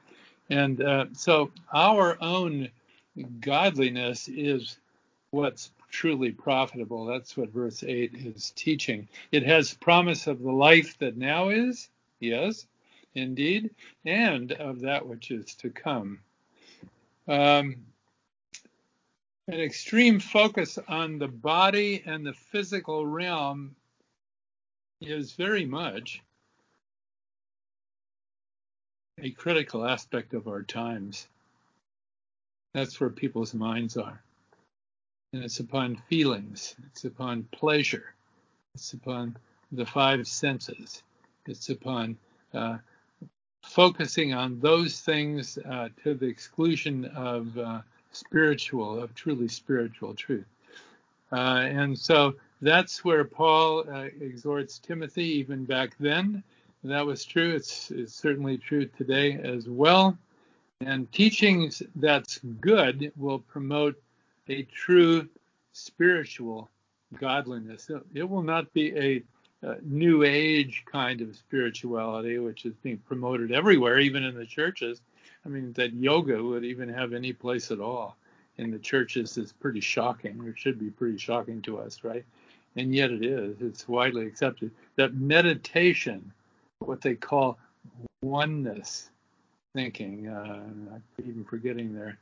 And 0.50 0.82
uh, 0.82 1.06
so 1.14 1.52
our 1.72 2.22
own 2.22 2.68
godliness 3.40 4.28
is 4.28 4.76
what's 5.30 5.70
truly 5.90 6.32
profitable. 6.32 7.06
That's 7.06 7.34
what 7.34 7.48
verse 7.48 7.82
8 7.82 8.12
is 8.14 8.52
teaching. 8.56 9.08
It 9.32 9.42
has 9.44 9.72
promise 9.72 10.26
of 10.26 10.42
the 10.42 10.52
life 10.52 10.98
that 10.98 11.16
now 11.16 11.48
is, 11.48 11.88
yes, 12.20 12.66
indeed, 13.14 13.70
and 14.04 14.52
of 14.52 14.80
that 14.82 15.06
which 15.06 15.30
is 15.30 15.54
to 15.54 15.70
come. 15.70 16.18
Um, 17.26 17.76
an 19.48 19.60
extreme 19.60 20.20
focus 20.20 20.78
on 20.86 21.18
the 21.18 21.28
body 21.28 22.02
and 22.04 22.26
the 22.26 22.34
physical 22.34 23.06
realm 23.06 23.74
is 25.00 25.32
very 25.32 25.64
much 25.64 26.22
a 29.18 29.30
critical 29.30 29.84
aspect 29.86 30.34
of 30.34 30.48
our 30.48 30.62
times. 30.62 31.26
That's 32.74 33.00
where 33.00 33.10
people's 33.10 33.54
minds 33.54 33.96
are 33.96 34.20
and 35.36 35.44
it's 35.44 35.60
upon 35.60 35.96
feelings, 36.08 36.74
it's 36.86 37.04
upon 37.04 37.42
pleasure, 37.52 38.14
it's 38.74 38.94
upon 38.94 39.36
the 39.72 39.84
five 39.84 40.26
senses, 40.26 41.02
it's 41.46 41.68
upon 41.68 42.16
uh, 42.54 42.78
focusing 43.62 44.32
on 44.32 44.58
those 44.60 45.00
things 45.00 45.58
uh, 45.58 45.90
to 46.02 46.14
the 46.14 46.26
exclusion 46.26 47.04
of 47.14 47.58
uh, 47.58 47.80
spiritual, 48.12 48.98
of 49.02 49.14
truly 49.14 49.48
spiritual 49.48 50.14
truth. 50.14 50.46
Uh, 51.30 51.66
and 51.68 51.98
so 51.98 52.34
that's 52.62 53.04
where 53.04 53.24
Paul 53.24 53.84
uh, 53.88 54.08
exhorts 54.20 54.78
Timothy, 54.78 55.24
even 55.38 55.64
back 55.64 55.96
then. 56.00 56.42
That 56.84 57.04
was 57.04 57.24
true. 57.24 57.54
It's, 57.54 57.90
it's 57.90 58.14
certainly 58.14 58.58
true 58.58 58.86
today 58.86 59.34
as 59.42 59.68
well. 59.68 60.16
And 60.80 61.10
teachings 61.12 61.82
that's 61.96 62.38
good 62.60 63.12
will 63.16 63.38
promote 63.38 64.00
a 64.48 64.62
true 64.64 65.28
spiritual 65.72 66.70
godliness. 67.18 67.90
It 68.14 68.28
will 68.28 68.42
not 68.42 68.72
be 68.72 68.96
a, 68.96 69.22
new 69.82 70.22
age 70.22 70.84
kind 70.86 71.20
of 71.22 71.34
spirituality, 71.34 72.38
which 72.38 72.66
is 72.66 72.74
being 72.82 72.98
promoted 72.98 73.50
everywhere, 73.50 73.98
even 73.98 74.22
in 74.22 74.36
the 74.36 74.46
churches. 74.46 75.00
I 75.44 75.48
mean, 75.48 75.72
that 75.72 75.92
yoga 75.92 76.40
would 76.40 76.64
even 76.64 76.88
have 76.90 77.12
any 77.12 77.32
place 77.32 77.72
at 77.72 77.80
all 77.80 78.16
in 78.58 78.70
the 78.70 78.78
churches 78.78 79.36
is 79.36 79.52
pretty 79.52 79.80
shocking, 79.80 80.40
or 80.40 80.54
should 80.56 80.78
be 80.78 80.90
pretty 80.90 81.18
shocking 81.18 81.62
to 81.62 81.78
us, 81.78 82.04
right? 82.04 82.24
And 82.76 82.94
yet 82.94 83.10
it 83.10 83.24
is. 83.24 83.56
It's 83.60 83.88
widely 83.88 84.26
accepted 84.26 84.70
that 84.96 85.14
meditation, 85.14 86.32
what 86.80 87.00
they 87.00 87.14
call 87.14 87.58
oneness 88.22 89.10
thinking, 89.74 90.28
uh, 90.28 90.62
I'm 90.94 91.02
even 91.18 91.44
forgetting 91.44 91.94
their 91.94 92.18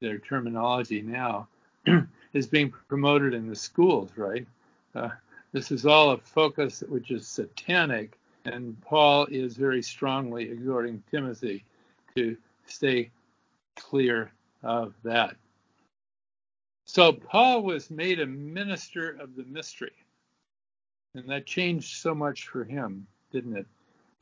their 0.00 0.18
terminology 0.18 1.02
now, 1.02 1.46
is 2.32 2.46
being 2.46 2.72
promoted 2.88 3.34
in 3.34 3.48
the 3.48 3.54
schools, 3.54 4.10
right? 4.16 4.46
Uh, 4.94 5.10
this 5.52 5.70
is 5.70 5.84
all 5.84 6.10
a 6.10 6.18
focus 6.18 6.82
which 6.88 7.10
is 7.10 7.26
satanic, 7.26 8.18
and 8.44 8.80
Paul 8.80 9.26
is 9.26 9.56
very 9.56 9.82
strongly 9.82 10.50
exhorting 10.50 11.02
Timothy 11.10 11.64
to 12.16 12.36
stay 12.66 13.10
clear 13.76 14.32
of 14.62 14.94
that. 15.04 15.36
So 16.92 17.12
Paul 17.12 17.62
was 17.62 17.88
made 17.88 18.18
a 18.18 18.26
minister 18.26 19.10
of 19.10 19.36
the 19.36 19.44
mystery, 19.44 19.92
and 21.14 21.28
that 21.28 21.46
changed 21.46 21.98
so 21.98 22.16
much 22.16 22.48
for 22.48 22.64
him, 22.64 23.06
didn't 23.30 23.56
it? 23.56 23.66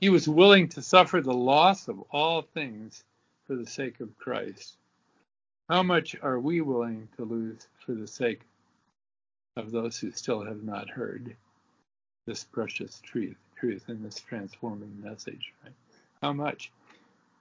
He 0.00 0.10
was 0.10 0.28
willing 0.28 0.68
to 0.68 0.82
suffer 0.82 1.22
the 1.22 1.32
loss 1.32 1.88
of 1.88 1.98
all 2.10 2.42
things 2.42 3.04
for 3.46 3.56
the 3.56 3.64
sake 3.64 4.00
of 4.00 4.18
Christ. 4.18 4.76
How 5.70 5.82
much 5.82 6.14
are 6.20 6.38
we 6.38 6.60
willing 6.60 7.08
to 7.16 7.24
lose 7.24 7.66
for 7.86 7.92
the 7.94 8.06
sake 8.06 8.42
of 9.56 9.70
those 9.70 9.98
who 9.98 10.12
still 10.12 10.44
have 10.44 10.62
not 10.62 10.90
heard 10.90 11.34
this 12.26 12.44
precious 12.44 13.00
truth, 13.02 13.38
truth 13.56 13.84
and 13.88 14.04
this 14.04 14.20
transforming 14.20 14.94
message? 15.02 15.54
Right? 15.64 15.72
How 16.20 16.34
much? 16.34 16.70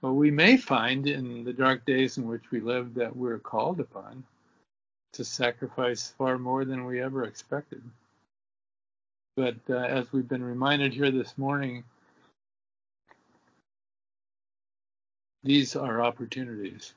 Well, 0.00 0.14
we 0.14 0.30
may 0.30 0.56
find 0.56 1.06
in 1.06 1.44
the 1.44 1.52
dark 1.52 1.84
days 1.84 2.16
in 2.16 2.26
which 2.26 2.50
we 2.50 2.60
live 2.60 2.94
that 2.94 3.14
we're 3.14 3.38
called 3.38 3.80
upon 3.80 4.24
to 5.14 5.24
sacrifice 5.24 6.12
far 6.18 6.38
more 6.38 6.64
than 6.64 6.84
we 6.84 7.00
ever 7.00 7.24
expected. 7.24 7.82
But 9.36 9.56
uh, 9.70 9.76
as 9.76 10.12
we've 10.12 10.28
been 10.28 10.42
reminded 10.42 10.92
here 10.92 11.12
this 11.12 11.38
morning, 11.38 11.84
these 15.44 15.76
are 15.76 16.02
opportunities 16.02 16.92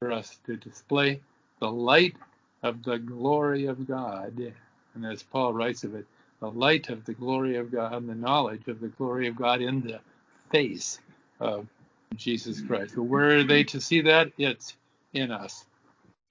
for 0.00 0.12
us 0.12 0.38
to 0.46 0.56
display 0.56 1.20
the 1.60 1.70
light 1.70 2.16
of 2.62 2.82
the 2.82 2.98
glory 2.98 3.66
of 3.66 3.86
God. 3.86 4.52
And 4.94 5.04
as 5.04 5.22
Paul 5.22 5.52
writes 5.52 5.84
of 5.84 5.94
it, 5.94 6.06
the 6.40 6.50
light 6.50 6.88
of 6.88 7.04
the 7.04 7.12
glory 7.12 7.56
of 7.56 7.70
God 7.70 7.92
and 7.92 8.08
the 8.08 8.14
knowledge 8.14 8.66
of 8.68 8.80
the 8.80 8.88
glory 8.88 9.28
of 9.28 9.36
God 9.36 9.60
in 9.60 9.82
the 9.82 10.00
face 10.50 11.00
of 11.38 11.66
Jesus 12.14 12.62
Christ. 12.62 12.96
where 12.96 13.38
are 13.38 13.44
they 13.44 13.64
to 13.64 13.80
see 13.80 14.00
that? 14.02 14.32
It's 14.38 14.74
in 15.12 15.30
us. 15.30 15.65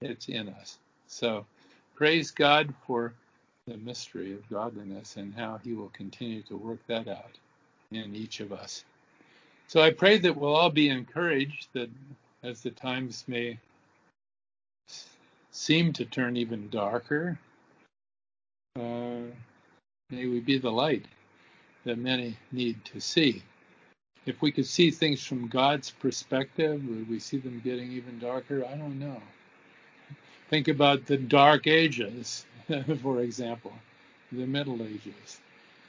It's 0.00 0.28
in 0.28 0.48
us. 0.48 0.78
So 1.06 1.46
praise 1.94 2.30
God 2.30 2.74
for 2.86 3.14
the 3.66 3.76
mystery 3.78 4.32
of 4.34 4.48
godliness 4.48 5.16
and 5.16 5.34
how 5.34 5.58
he 5.64 5.72
will 5.72 5.88
continue 5.88 6.42
to 6.42 6.56
work 6.56 6.78
that 6.86 7.08
out 7.08 7.38
in 7.90 8.14
each 8.14 8.40
of 8.40 8.52
us. 8.52 8.84
So 9.68 9.80
I 9.80 9.90
pray 9.90 10.18
that 10.18 10.36
we'll 10.36 10.54
all 10.54 10.70
be 10.70 10.90
encouraged 10.90 11.68
that 11.72 11.90
as 12.42 12.62
the 12.62 12.70
times 12.70 13.24
may 13.26 13.58
seem 15.50 15.92
to 15.94 16.04
turn 16.04 16.36
even 16.36 16.68
darker, 16.68 17.38
uh, 18.78 19.22
may 20.10 20.26
we 20.26 20.40
be 20.40 20.58
the 20.58 20.70
light 20.70 21.06
that 21.84 21.98
many 21.98 22.36
need 22.52 22.84
to 22.84 23.00
see. 23.00 23.42
If 24.26 24.42
we 24.42 24.52
could 24.52 24.66
see 24.66 24.90
things 24.90 25.24
from 25.24 25.48
God's 25.48 25.90
perspective, 25.90 26.86
would 26.86 27.08
we 27.08 27.18
see 27.18 27.38
them 27.38 27.60
getting 27.64 27.92
even 27.92 28.18
darker? 28.18 28.64
I 28.64 28.76
don't 28.76 28.98
know. 28.98 29.22
Think 30.48 30.68
about 30.68 31.06
the 31.06 31.16
Dark 31.16 31.66
Ages, 31.66 32.46
for 33.02 33.20
example, 33.20 33.72
the 34.30 34.46
Middle 34.46 34.82
Ages, 34.82 35.40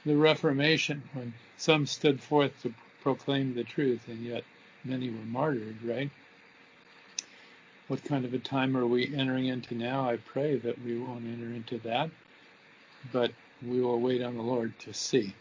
the 0.04 0.16
Reformation, 0.16 1.02
when 1.12 1.34
some 1.56 1.86
stood 1.86 2.20
forth 2.20 2.52
to 2.62 2.74
proclaim 3.02 3.54
the 3.54 3.64
truth 3.64 4.08
and 4.08 4.18
yet 4.20 4.44
many 4.84 5.10
were 5.10 5.26
martyred, 5.26 5.82
right? 5.84 6.10
what 7.88 8.04
kind 8.04 8.24
of 8.24 8.34
a 8.34 8.38
time 8.38 8.76
are 8.76 8.86
we 8.86 9.14
entering 9.16 9.46
into 9.46 9.74
now? 9.74 10.08
I 10.08 10.18
pray 10.18 10.56
that 10.58 10.82
we 10.84 10.98
won't 10.98 11.24
enter 11.26 11.46
into 11.46 11.78
that, 11.78 12.10
but 13.12 13.32
we 13.66 13.80
will 13.80 13.98
wait 13.98 14.22
on 14.22 14.36
the 14.36 14.42
Lord 14.42 14.78
to 14.80 14.92
see. 14.92 15.34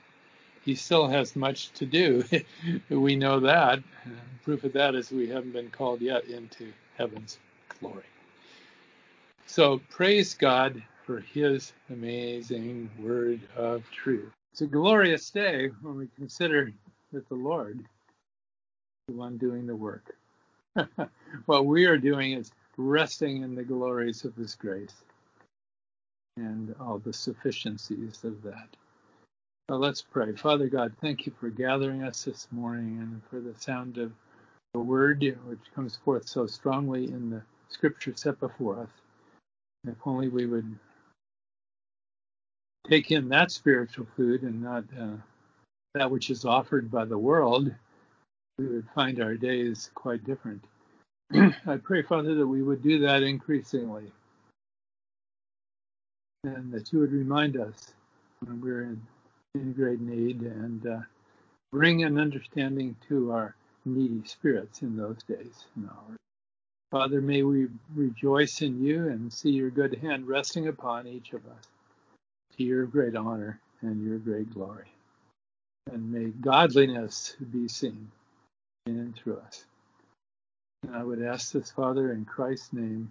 he 0.63 0.76
still 0.76 1.07
has 1.07 1.36
much 1.36 1.72
to 1.74 1.86
do. 1.86 2.24
we 2.89 3.15
know 3.15 3.41
that. 3.41 3.80
proof 4.43 4.63
of 4.63 4.74
that 4.74 4.95
is 4.95 5.11
we 5.11 5.28
haven't 5.28 5.51
been 5.51 5.70
called 5.70 6.01
yet 6.01 6.26
into 6.26 6.72
heaven's 6.97 7.38
glory. 7.80 8.03
So 9.49 9.79
praise 9.89 10.33
God 10.33 10.83
for 11.05 11.21
his 11.21 11.71
amazing 11.89 12.91
word 12.99 13.39
of 13.55 13.89
truth. 13.91 14.29
It's 14.51 14.61
a 14.61 14.67
glorious 14.67 15.29
day 15.29 15.69
when 15.81 15.95
we 15.95 16.09
consider 16.17 16.73
that 17.13 17.29
the 17.29 17.35
Lord 17.35 17.79
is 17.79 17.85
the 19.07 19.13
one 19.13 19.37
doing 19.37 19.65
the 19.65 19.75
work. 19.75 20.15
what 21.45 21.65
we 21.65 21.85
are 21.85 21.97
doing 21.97 22.33
is 22.33 22.51
resting 22.75 23.41
in 23.41 23.55
the 23.55 23.63
glories 23.63 24.25
of 24.25 24.35
his 24.35 24.53
grace 24.53 25.01
and 26.35 26.75
all 26.81 26.99
the 26.99 27.13
sufficiencies 27.13 28.25
of 28.25 28.43
that. 28.43 28.67
Well, 29.69 29.79
let's 29.79 30.01
pray. 30.01 30.33
Father 30.33 30.67
God, 30.67 30.93
thank 30.99 31.25
you 31.25 31.31
for 31.39 31.49
gathering 31.49 32.03
us 32.03 32.25
this 32.25 32.49
morning 32.51 32.99
and 32.99 33.21
for 33.29 33.39
the 33.39 33.57
sound 33.57 33.97
of 33.97 34.11
the 34.73 34.81
word 34.81 35.23
which 35.45 35.73
comes 35.73 35.95
forth 35.95 36.27
so 36.27 36.47
strongly 36.47 37.05
in 37.05 37.29
the 37.29 37.41
scripture 37.69 38.13
set 38.15 38.41
before 38.41 38.81
us. 38.81 38.89
If 39.88 39.95
only 40.05 40.27
we 40.27 40.45
would 40.45 40.77
take 42.89 43.11
in 43.11 43.29
that 43.29 43.51
spiritual 43.51 44.07
food 44.15 44.43
and 44.43 44.61
not 44.61 44.83
uh, 44.99 45.17
that 45.93 46.11
which 46.11 46.29
is 46.29 46.45
offered 46.45 46.91
by 46.91 47.05
the 47.05 47.17
world, 47.17 47.73
we 48.57 48.67
would 48.67 48.88
find 48.93 49.21
our 49.21 49.35
days 49.35 49.91
quite 49.95 50.23
different. 50.23 50.63
I 51.33 51.77
pray, 51.77 52.01
Father, 52.01 52.35
that 52.35 52.47
we 52.47 52.63
would 52.63 52.81
do 52.81 52.99
that 52.99 53.23
increasingly 53.23 54.11
and 56.43 56.71
that 56.71 56.91
you 56.93 56.99
would 56.99 57.11
remind 57.11 57.57
us 57.57 57.93
when 58.39 58.61
we're 58.61 58.83
in, 58.83 59.01
in 59.55 59.73
great 59.73 59.99
need 59.99 60.41
and 60.41 60.85
uh, 60.88 60.99
bring 61.71 62.03
an 62.03 62.17
understanding 62.17 62.95
to 63.07 63.31
our 63.31 63.55
needy 63.85 64.25
spirits 64.25 64.81
in 64.81 64.95
those 64.95 65.21
days 65.23 65.65
and 65.75 65.89
hours. 65.89 66.17
Father, 66.91 67.19
may 67.19 67.43
we 67.43 67.67
rejoice 67.95 68.61
in 68.61 68.81
you 68.81 69.09
and 69.09 69.31
see 69.31 69.51
your 69.51 69.69
good 69.69 69.95
hand 69.95 70.27
resting 70.27 70.67
upon 70.67 71.05
each 71.05 71.33
of 71.33 71.45
us 71.45 71.67
to 72.55 72.63
your 72.63 72.85
great 72.85 73.15
honor 73.15 73.59
and 73.81 74.03
your 74.03 74.17
great 74.19 74.53
glory. 74.53 74.88
And 75.91 76.11
may 76.11 76.29
godliness 76.29 77.35
be 77.51 77.67
seen 77.67 78.09
in 78.85 78.99
and 78.99 79.15
through 79.15 79.38
us. 79.39 79.65
And 80.83 80.95
I 80.95 81.03
would 81.03 81.21
ask 81.21 81.51
this, 81.51 81.71
Father, 81.71 82.13
in 82.13 82.23
Christ's 82.23 82.71
name. 82.71 83.05